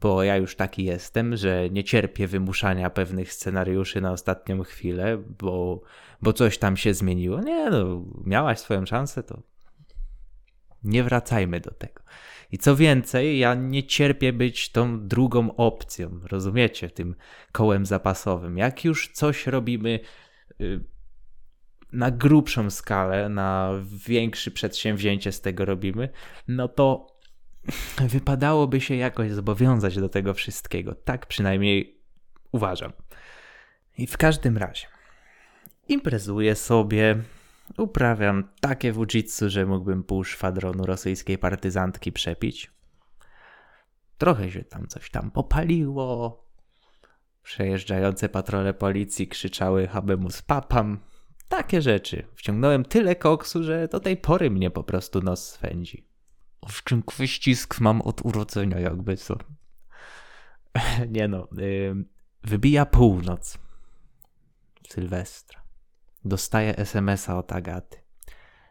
bo 0.02 0.24
ja 0.24 0.38
już 0.38 0.56
taki 0.56 0.84
jestem, 0.84 1.38
że 1.38 1.70
nie 1.70 1.84
cierpię 1.84 2.28
wymuszania 2.28 2.90
pewnych 2.90 3.34
scenariuszy 3.34 4.02
na 4.02 4.12
ostatnią 4.12 4.64
chwilę, 4.64 5.24
bo, 5.40 5.82
bo 6.22 6.34
coś 6.34 6.58
tam 6.58 6.78
się 6.78 6.94
zmieniło. 6.94 7.42
Nie, 7.42 7.70
no, 7.70 8.06
miałaś 8.26 8.60
swoją 8.60 8.86
szansę, 8.86 9.24
to 9.24 9.42
nie 10.84 11.04
wracajmy 11.04 11.60
do 11.60 11.72
tego. 11.72 12.02
I 12.52 12.58
co 12.58 12.76
więcej, 12.76 13.40
ja 13.40 13.54
nie 13.54 13.84
cierpię 13.84 14.34
być 14.34 14.72
tą 14.72 15.08
drugą 15.08 15.56
opcją, 15.56 16.20
rozumiecie, 16.24 16.90
tym 16.90 17.16
kołem 17.52 17.86
zapasowym. 17.86 18.58
Jak 18.58 18.86
już 18.86 19.12
coś 19.14 19.48
robimy 19.48 20.00
y, 20.62 20.84
na 21.94 22.12
grubszą 22.12 22.70
skalę, 22.70 23.30
na 23.30 23.72
większe 24.08 24.52
przedsięwzięcie 24.52 25.32
z 25.32 25.42
tego 25.42 25.66
robimy, 25.66 26.10
no 26.48 26.68
to 26.68 27.08
wypadałoby 28.00 28.82
się 28.82 28.96
jakoś 28.96 29.32
zobowiązać 29.32 29.96
do 29.96 30.10
tego 30.10 30.34
wszystkiego. 30.34 30.96
Tak 30.96 31.26
przynajmniej 31.26 32.02
uważam. 32.52 32.92
I 33.98 34.08
w 34.08 34.18
każdym 34.18 34.58
razie 34.58 34.88
imprezuję 35.88 36.56
sobie, 36.56 37.24
uprawiam 37.78 38.50
takie 38.62 38.92
wujitsu, 38.92 39.50
że 39.50 39.66
mógłbym 39.66 40.04
pół 40.04 40.24
szwadronu 40.24 40.86
rosyjskiej 40.86 41.38
partyzantki 41.38 42.12
przepić. 42.12 42.72
Trochę 44.18 44.52
się 44.52 44.64
tam 44.64 44.88
coś 44.88 45.10
tam 45.10 45.32
popaliło. 45.32 46.42
Przejeżdżające 47.44 48.30
patrole 48.30 48.74
policji 48.74 49.28
krzyczały 49.28 49.88
habemus 49.88 50.42
papam. 50.42 51.00
Takie 51.52 51.82
rzeczy. 51.82 52.28
Wciągnąłem 52.36 52.86
tyle 52.86 53.16
koksu, 53.16 53.64
że 53.64 53.88
do 53.88 54.00
tej 54.00 54.18
pory 54.18 54.52
mnie 54.52 54.72
po 54.72 54.84
prostu 54.84 55.22
nos 55.22 55.50
swędzi. 55.50 56.08
W 56.70 56.84
czym 56.84 57.04
wyścisk 57.18 57.80
mam 57.80 58.02
od 58.02 58.26
urodzenia, 58.26 58.80
jakby 58.80 59.18
co. 59.18 59.38
Nie 61.16 61.28
no. 61.28 61.48
Yy, 61.58 62.06
wybija 62.44 62.86
północ. 62.86 63.58
Sylwestra. 64.90 65.64
Dostaję 66.26 66.78
SMS-a 66.78 67.38
od 67.38 67.52
Agaty. 67.52 67.98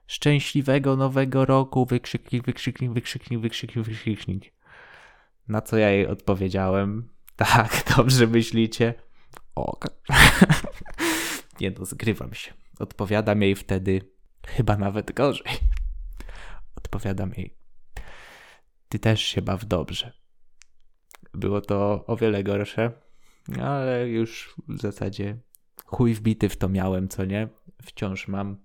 Szczęśliwego 0.07 0.97
nowego 0.97 1.45
roku, 1.45 1.87
wykrzyknik, 1.87 2.45
wykrzyknik, 2.45 2.93
wykrzyknik, 2.93 3.40
wykrzyknik, 3.40 3.87
wykrzyknik. 3.87 4.53
Na 5.49 5.62
co 5.62 5.77
ja 5.77 5.90
jej 5.90 6.07
odpowiedziałem? 6.07 7.09
Tak, 7.37 7.85
dobrze 7.97 8.27
myślicie? 8.27 8.95
O, 9.55 9.79
nie 11.61 11.71
no, 11.71 11.85
zgrywam 11.85 12.35
się. 12.35 12.53
Odpowiadam 12.81 13.43
jej 13.43 13.55
wtedy, 13.55 14.01
chyba 14.47 14.77
nawet 14.77 15.12
gorzej. 15.12 15.53
Odpowiadam 16.77 17.33
jej, 17.37 17.57
ty 18.88 18.99
też 18.99 19.23
się 19.23 19.43
baw 19.43 19.64
dobrze. 19.64 20.12
Było 21.35 21.61
to 21.61 22.05
o 22.07 22.16
wiele 22.16 22.43
gorsze, 22.45 22.93
ale 23.62 24.09
już 24.09 24.55
w 24.69 24.81
zasadzie 24.81 25.37
chuj 25.85 26.14
wbity 26.14 26.49
w 26.49 26.57
to 26.57 26.69
miałem, 26.69 27.09
co 27.09 27.25
nie? 27.25 27.49
Wciąż 27.83 28.29
mam. 28.29 28.57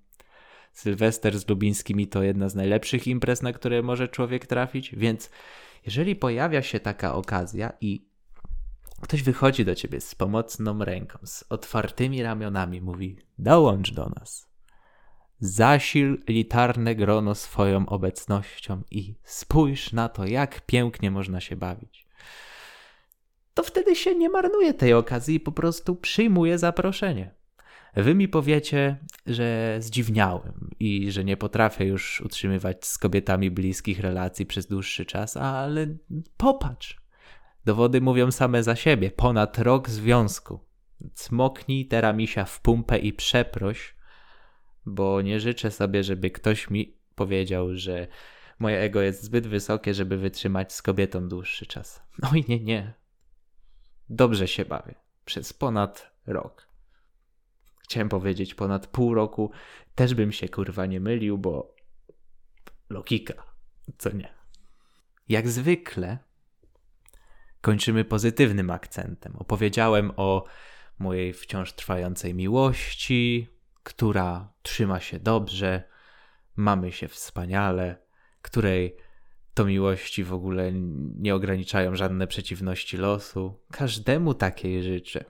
Sylwester 0.74 1.40
z 1.40 1.50
Lubińskimi 1.50 2.08
to 2.08 2.24
jedna 2.24 2.50
z 2.50 2.56
najlepszych 2.56 3.08
imprez, 3.08 3.42
na 3.42 3.54
które 3.54 3.82
może 3.82 4.08
człowiek 4.08 4.46
trafić, 4.48 4.96
więc 4.96 5.30
jeżeli 5.86 6.16
pojawia 6.16 6.62
się 6.62 6.80
taka 6.80 7.16
okazja 7.16 7.74
i 7.82 8.08
Ktoś 9.06 9.24
wychodzi 9.24 9.66
do 9.66 9.76
ciebie 9.76 10.02
z 10.02 10.16
pomocną 10.16 10.84
ręką, 10.84 11.20
z 11.24 11.44
otwartymi 11.50 12.24
ramionami, 12.24 12.82
mówi: 12.82 13.18
Dołącz 13.38 13.94
do 13.94 14.10
nas. 14.10 14.50
Zasil 15.40 16.24
litarne 16.28 16.96
grono 16.96 17.36
swoją 17.36 17.90
obecnością 17.90 18.82
i 18.92 19.16
spójrz 19.24 19.94
na 19.94 20.10
to, 20.10 20.26
jak 20.26 20.66
pięknie 20.66 21.12
można 21.12 21.42
się 21.42 21.56
bawić. 21.56 22.08
To 23.54 23.64
wtedy 23.64 23.96
się 23.96 24.16
nie 24.16 24.30
marnuje 24.30 24.74
tej 24.74 24.94
okazji 24.94 25.36
i 25.36 25.40
po 25.40 25.52
prostu 25.52 25.96
przyjmuje 25.96 26.58
zaproszenie. 26.58 27.36
Wy 27.96 28.16
mi 28.16 28.28
powiecie, 28.28 28.98
że 29.26 29.78
zdziwniałem 29.80 30.70
i 30.80 31.12
że 31.12 31.24
nie 31.24 31.38
potrafię 31.38 31.86
już 31.86 32.22
utrzymywać 32.22 32.86
z 32.86 32.98
kobietami 32.98 33.52
bliskich 33.52 34.00
relacji 34.00 34.46
przez 34.46 34.68
dłuższy 34.68 35.06
czas, 35.06 35.38
ale 35.38 35.88
popatrz. 36.38 37.05
Dowody 37.66 38.02
mówią 38.02 38.32
same 38.32 38.64
za 38.64 38.76
siebie. 38.76 39.12
Ponad 39.12 39.58
rok 39.58 39.90
związku. 39.90 40.60
Cmoknij 41.14 41.88
teramisia 41.88 42.46
w 42.46 42.62
pumpę 42.62 42.98
i 42.98 43.14
przeproś, 43.14 43.96
bo 44.86 45.22
nie 45.22 45.40
życzę 45.40 45.72
sobie, 45.72 46.04
żeby 46.04 46.32
ktoś 46.32 46.70
mi 46.70 46.98
powiedział, 47.16 47.76
że 47.76 48.08
moje 48.60 48.80
ego 48.80 49.02
jest 49.02 49.24
zbyt 49.24 49.48
wysokie, 49.48 49.94
żeby 49.94 50.18
wytrzymać 50.18 50.74
z 50.74 50.82
kobietą 50.82 51.30
dłuższy 51.30 51.66
czas. 51.66 52.04
Oj, 52.32 52.46
nie, 52.48 52.60
nie. 52.60 52.94
Dobrze 54.10 54.48
się 54.48 54.66
bawię. 54.66 54.96
Przez 55.26 55.54
ponad 55.54 56.12
rok. 56.28 56.68
Chciałem 57.84 58.10
powiedzieć 58.10 58.56
ponad 58.56 58.88
pół 58.88 59.14
roku. 59.14 59.52
Też 59.96 60.14
bym 60.14 60.32
się 60.32 60.50
kurwa 60.50 60.86
nie 60.86 61.00
mylił, 61.00 61.38
bo 61.38 61.76
logika, 62.90 63.34
co 63.98 64.12
nie. 64.12 64.34
Jak 65.30 65.50
zwykle 65.50 66.18
kończymy 67.66 68.06
pozytywnym 68.06 68.70
akcentem. 68.70 69.36
Opowiedziałem 69.36 70.12
o 70.18 70.46
mojej 71.00 71.34
wciąż 71.34 71.74
trwającej 71.74 72.34
miłości, 72.34 73.48
która 73.84 74.54
trzyma 74.62 75.00
się 75.00 75.20
dobrze, 75.20 75.84
mamy 76.56 76.92
się 76.92 77.08
wspaniale, 77.08 77.98
której 78.42 78.98
to 79.54 79.66
miłości 79.66 80.24
w 80.24 80.34
ogóle 80.34 80.72
nie 81.18 81.36
ograniczają 81.36 81.96
żadne 81.96 82.28
przeciwności 82.28 82.98
losu. 82.98 83.60
Każdemu 83.72 84.34
takiej 84.34 84.84
życzę. 84.84 85.26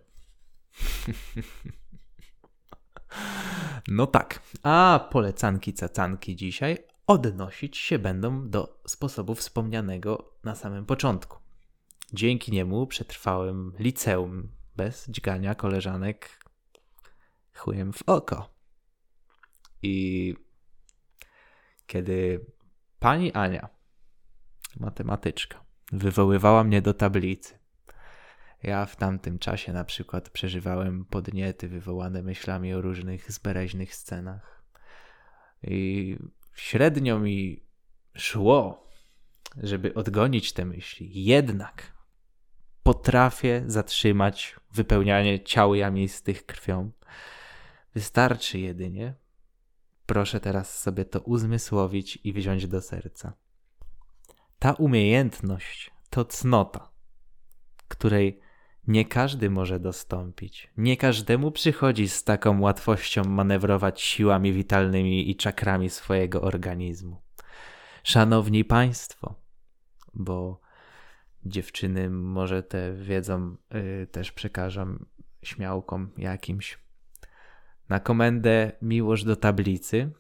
No 3.88 4.08
tak, 4.08 4.42
a 4.64 5.08
polecanki 5.12 5.74
cacanki 5.74 6.36
dzisiaj 6.36 6.78
odnosić 7.08 7.78
się 7.78 8.00
będą 8.00 8.50
do 8.50 8.82
sposobu 8.88 9.36
wspomnianego 9.36 10.34
na 10.44 10.56
samym 10.56 10.86
początku. 10.86 11.45
Dzięki 12.14 12.52
niemu 12.52 12.88
przetrwałem 12.88 13.74
liceum 13.80 14.52
bez 14.76 15.10
dźgania 15.10 15.56
koleżanek 15.56 16.40
chujem 17.54 17.94
w 17.94 18.04
oko. 18.06 18.56
I 19.82 20.36
kiedy 21.88 22.46
pani 23.00 23.34
Ania, 23.34 23.70
matematyczka, 24.80 25.66
wywoływała 25.92 26.64
mnie 26.64 26.82
do 26.82 26.94
tablicy, 26.94 27.60
ja 28.64 28.86
w 28.86 28.96
tamtym 28.96 29.40
czasie 29.40 29.74
na 29.74 29.84
przykład 29.84 30.30
przeżywałem 30.30 31.06
podniety 31.06 31.68
wywołane 31.68 32.24
myślami 32.24 32.74
o 32.74 32.82
różnych 32.82 33.32
zbereźnych 33.32 33.96
scenach. 33.96 34.64
I 35.64 36.18
średnio 36.56 37.20
mi 37.20 37.66
szło, 38.16 38.88
żeby 39.58 39.94
odgonić 39.94 40.54
te 40.54 40.66
myśli. 40.66 41.24
Jednak 41.24 41.95
potrafię 42.86 43.64
zatrzymać 43.68 44.56
wypełnianie 44.72 45.44
ciał 45.44 45.76
jamistych 45.76 46.46
krwią. 46.46 46.92
Wystarczy 47.96 48.60
jedynie, 48.60 49.14
proszę 50.06 50.40
teraz 50.40 50.80
sobie 50.80 51.06
to 51.06 51.20
uzmysłowić 51.20 52.20
i 52.24 52.34
wziąć 52.34 52.68
do 52.68 52.82
serca. 52.82 53.34
Ta 54.60 54.74
umiejętność 54.74 55.92
to 56.10 56.26
cnota, 56.26 56.90
której 57.88 58.40
nie 58.88 59.06
każdy 59.06 59.50
może 59.50 59.80
dostąpić. 59.80 60.72
Nie 60.78 60.98
każdemu 60.98 61.52
przychodzi 61.52 62.10
z 62.10 62.24
taką 62.24 62.62
łatwością 62.62 63.24
manewrować 63.24 64.02
siłami 64.02 64.54
witalnymi 64.54 65.30
i 65.30 65.36
czakrami 65.36 65.90
swojego 65.90 66.42
organizmu. 66.42 67.22
Szanowni 68.04 68.66
Państwo, 68.66 69.36
bo 70.14 70.65
dziewczyny 71.46 72.10
może 72.10 72.64
te 72.64 72.94
wiedzą 72.94 73.56
yy, 73.72 74.08
też 74.08 74.32
przekażą 74.32 75.06
śmiałkom 75.44 76.10
jakimś. 76.18 76.80
Na 77.90 78.00
komendę 78.00 78.72
miłość 78.82 79.24
do 79.24 79.36
tablicy 79.36 80.12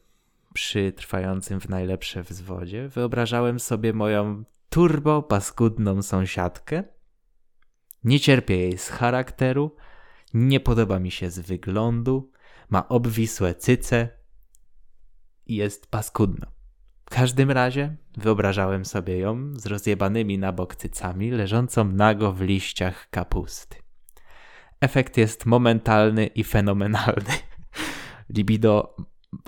przy 0.53 0.91
trwającym 0.91 1.59
w 1.59 1.69
najlepsze 1.69 2.23
wzwodzie 2.23 2.88
wyobrażałem 2.88 3.59
sobie 3.59 3.93
moją 3.93 4.43
turbo 4.69 5.23
paskudną 5.23 6.01
sąsiadkę, 6.01 6.83
nie 8.03 8.19
cierpię 8.19 8.57
jej 8.57 8.77
z 8.77 8.89
charakteru, 8.89 9.75
nie 10.33 10.59
podoba 10.59 10.99
mi 10.99 11.11
się 11.11 11.29
z 11.29 11.39
wyglądu, 11.39 12.31
ma 12.69 12.88
obwisłe 12.88 13.55
cyce 13.55 14.09
i 15.45 15.55
jest 15.55 15.88
paskudna. 15.88 16.55
W 17.06 17.10
każdym 17.10 17.52
razie 17.52 17.96
wyobrażałem 18.18 18.86
sobie 18.86 19.18
ją 19.18 19.54
z 19.56 19.65
rozjebanymi 19.65 20.38
na 20.38 20.52
bok 20.52 20.76
cycami, 20.76 21.32
leżącą 21.32 21.84
nago 21.86 22.32
w 22.32 22.41
liściach 22.41 23.10
kapusty. 23.10 23.78
Efekt 24.82 25.18
jest 25.18 25.46
momentalny 25.46 26.26
i 26.26 26.44
fenomenalny. 26.44 27.34
Libido 28.36 28.96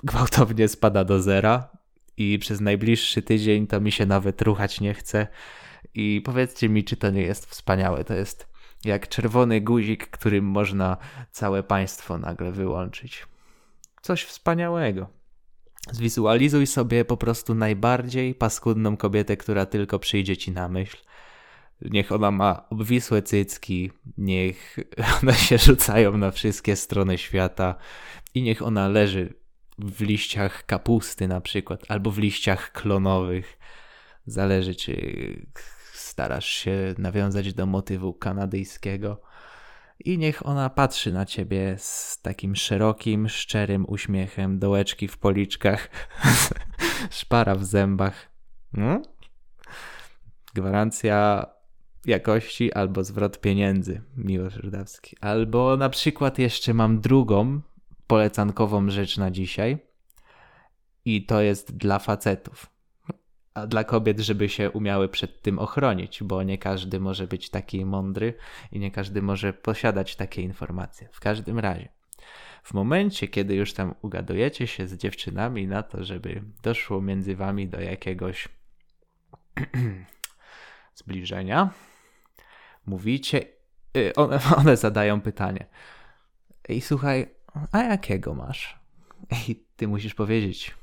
gwałtownie 0.04 0.68
spada 0.68 1.04
do 1.04 1.22
zera 1.22 1.68
i 2.16 2.38
przez 2.38 2.60
najbliższy 2.60 3.22
tydzień 3.22 3.66
to 3.66 3.80
mi 3.80 3.92
się 3.92 4.06
nawet 4.06 4.42
ruchać 4.42 4.80
nie 4.80 4.94
chce. 4.94 5.26
I 5.94 6.22
powiedzcie 6.24 6.68
mi, 6.68 6.84
czy 6.84 6.96
to 6.96 7.10
nie 7.10 7.22
jest 7.22 7.46
wspaniałe. 7.46 8.04
To 8.04 8.14
jest 8.14 8.48
jak 8.84 9.08
czerwony 9.08 9.60
guzik, 9.60 10.06
którym 10.06 10.44
można 10.44 10.96
całe 11.30 11.62
państwo 11.62 12.18
nagle 12.18 12.52
wyłączyć. 12.52 13.26
Coś 14.02 14.24
wspaniałego. 14.24 15.17
Zwizualizuj 15.92 16.66
sobie 16.66 17.04
po 17.04 17.16
prostu 17.16 17.54
najbardziej 17.54 18.34
paskudną 18.34 18.96
kobietę, 18.96 19.36
która 19.36 19.66
tylko 19.66 19.98
przyjdzie 19.98 20.36
ci 20.36 20.52
na 20.52 20.68
myśl. 20.68 20.96
Niech 21.82 22.12
ona 22.12 22.30
ma 22.30 22.68
obwisłe 22.70 23.22
cycki, 23.22 23.90
niech 24.18 24.76
one 25.22 25.34
się 25.34 25.58
rzucają 25.58 26.16
na 26.16 26.30
wszystkie 26.30 26.76
strony 26.76 27.18
świata 27.18 27.74
i 28.34 28.42
niech 28.42 28.62
ona 28.62 28.88
leży 28.88 29.34
w 29.78 30.00
liściach 30.00 30.66
kapusty 30.66 31.28
na 31.28 31.40
przykład, 31.40 31.84
albo 31.88 32.10
w 32.10 32.18
liściach 32.18 32.72
klonowych. 32.72 33.58
Zależy, 34.26 34.74
czy 34.74 34.96
starasz 35.92 36.48
się 36.48 36.94
nawiązać 36.98 37.54
do 37.54 37.66
motywu 37.66 38.14
kanadyjskiego. 38.14 39.20
I 40.04 40.18
niech 40.18 40.46
ona 40.46 40.70
patrzy 40.70 41.12
na 41.12 41.26
ciebie 41.26 41.74
z 41.78 42.20
takim 42.22 42.56
szerokim, 42.56 43.28
szczerym 43.28 43.84
uśmiechem, 43.88 44.58
dołeczki 44.58 45.08
w 45.08 45.18
policzkach, 45.18 45.88
szpara 47.10 47.54
w 47.54 47.64
zębach. 47.64 48.30
No? 48.72 49.02
Gwarancja 50.54 51.46
jakości 52.06 52.72
albo 52.72 53.04
zwrot 53.04 53.40
pieniędzy, 53.40 54.02
Miłosz 54.16 54.56
Rudawski. 54.56 55.16
Albo 55.20 55.76
na 55.76 55.88
przykład 55.88 56.38
jeszcze 56.38 56.74
mam 56.74 57.00
drugą 57.00 57.60
polecankową 58.06 58.90
rzecz 58.90 59.18
na 59.18 59.30
dzisiaj 59.30 59.78
i 61.04 61.26
to 61.26 61.40
jest 61.40 61.76
dla 61.76 61.98
facetów 61.98 62.77
dla 63.66 63.84
kobiet, 63.84 64.20
żeby 64.20 64.48
się 64.48 64.70
umiały 64.70 65.08
przed 65.08 65.42
tym 65.42 65.58
ochronić, 65.58 66.22
bo 66.22 66.42
nie 66.42 66.58
każdy 66.58 67.00
może 67.00 67.26
być 67.26 67.50
taki 67.50 67.84
mądry 67.84 68.34
i 68.72 68.78
nie 68.78 68.90
każdy 68.90 69.22
może 69.22 69.52
posiadać 69.52 70.16
takie 70.16 70.42
informacje. 70.42 71.08
W 71.12 71.20
każdym 71.20 71.58
razie, 71.58 71.88
w 72.62 72.74
momencie, 72.74 73.28
kiedy 73.28 73.54
już 73.54 73.72
tam 73.72 73.94
ugadujecie 74.02 74.66
się 74.66 74.88
z 74.88 74.96
dziewczynami 74.96 75.66
na 75.66 75.82
to, 75.82 76.04
żeby 76.04 76.42
doszło 76.62 77.02
między 77.02 77.36
wami 77.36 77.68
do 77.68 77.80
jakiegoś 77.80 78.48
zbliżenia, 80.94 81.70
mówicie, 82.86 83.44
one, 84.16 84.40
one 84.60 84.76
zadają 84.76 85.20
pytanie. 85.20 85.66
I 86.68 86.80
słuchaj, 86.80 87.26
a 87.72 87.82
jakiego 87.82 88.34
masz? 88.34 88.78
I 89.48 89.64
ty 89.76 89.88
musisz 89.88 90.14
powiedzieć. 90.14 90.74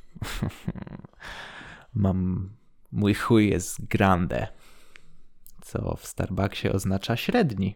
Mam 1.93 2.49
Mój 2.95 3.13
chuj 3.13 3.49
jest 3.49 3.87
grande, 3.87 4.47
co 5.61 5.95
w 5.95 6.05
Starbucksie 6.05 6.69
oznacza 6.69 7.15
średni. 7.15 7.75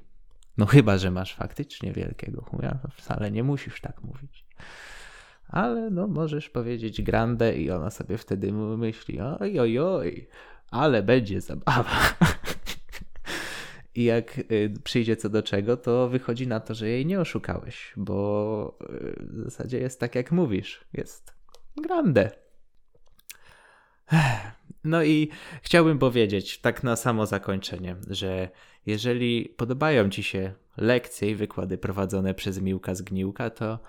No 0.57 0.65
chyba, 0.65 0.97
że 0.97 1.11
masz 1.11 1.35
faktycznie 1.35 1.93
wielkiego 1.93 2.41
chuja, 2.41 2.79
wcale 2.95 3.31
nie 3.31 3.43
musisz 3.43 3.81
tak 3.81 4.03
mówić. 4.03 4.45
Ale 5.47 5.89
no 5.89 6.07
możesz 6.07 6.49
powiedzieć 6.49 7.01
grande 7.01 7.57
i 7.57 7.71
ona 7.71 7.89
sobie 7.89 8.17
wtedy 8.17 8.51
myśli, 8.51 9.19
oj, 9.21 9.59
oj, 9.59 9.79
oj, 9.79 10.27
ale 10.71 11.03
będzie 11.03 11.41
zabawa. 11.41 12.15
I 13.95 14.03
jak 14.03 14.37
y, 14.37 14.73
przyjdzie 14.83 15.15
co 15.15 15.29
do 15.29 15.43
czego, 15.43 15.77
to 15.77 16.09
wychodzi 16.09 16.47
na 16.47 16.59
to, 16.59 16.73
że 16.73 16.89
jej 16.89 17.05
nie 17.05 17.19
oszukałeś, 17.19 17.93
bo 17.97 18.77
y, 18.81 19.25
w 19.33 19.43
zasadzie 19.43 19.79
jest 19.79 19.99
tak 19.99 20.15
jak 20.15 20.31
mówisz, 20.31 20.85
jest 20.93 21.33
grande. 21.77 22.48
No 24.83 25.03
i 25.03 25.29
chciałbym 25.61 25.99
powiedzieć, 25.99 26.59
tak 26.59 26.83
na 26.83 26.95
samo 26.95 27.25
zakończenie, 27.25 27.95
że 28.07 28.49
jeżeli 28.85 29.45
podobają 29.57 30.09
Ci 30.09 30.23
się 30.23 30.53
lekcje 30.77 31.31
i 31.31 31.35
wykłady 31.35 31.77
prowadzone 31.77 32.33
przez 32.33 32.61
Miłka 32.61 32.95
Zgniłka, 32.95 33.49
to 33.49 33.79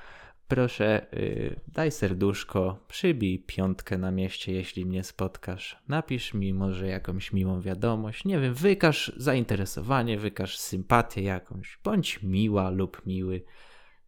proszę 0.49 1.07
yy, 1.12 1.61
daj 1.68 1.91
serduszko, 1.91 2.85
przybij 2.89 3.39
piątkę 3.39 3.99
na 3.99 4.11
mieście, 4.11 4.53
jeśli 4.53 4.87
mnie 4.87 5.05
spotkasz. 5.05 5.83
Napisz 5.89 6.35
mi 6.35 6.55
może 6.55 6.87
jakąś 6.87 7.33
miłą 7.33 7.61
wiadomość. 7.61 8.25
Nie 8.25 8.41
wiem, 8.41 8.55
wykaż 8.55 9.12
zainteresowanie, 9.16 10.18
wykaż 10.18 10.59
sympatię 10.59 11.23
jakąś. 11.23 11.79
Bądź 11.85 12.23
miła 12.23 12.71
lub 12.71 13.07
miły. 13.07 13.43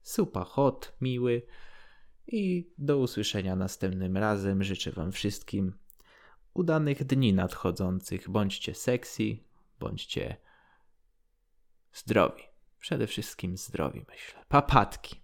Supa 0.02 0.44
hot, 0.44 0.92
miły. 1.00 1.42
I 2.26 2.70
do 2.78 2.98
usłyszenia 2.98 3.56
następnym 3.56 4.16
razem. 4.16 4.62
Życzę 4.62 4.92
Wam 4.92 5.12
wszystkim 5.12 5.72
udanych 6.54 7.04
dni 7.04 7.32
nadchodzących. 7.32 8.30
Bądźcie 8.30 8.74
sexy, 8.74 9.36
bądźcie 9.80 10.36
zdrowi. 11.92 12.42
Przede 12.80 13.06
wszystkim 13.06 13.56
zdrowi, 13.56 14.04
myślę. 14.08 14.44
Papatki. 14.48 15.21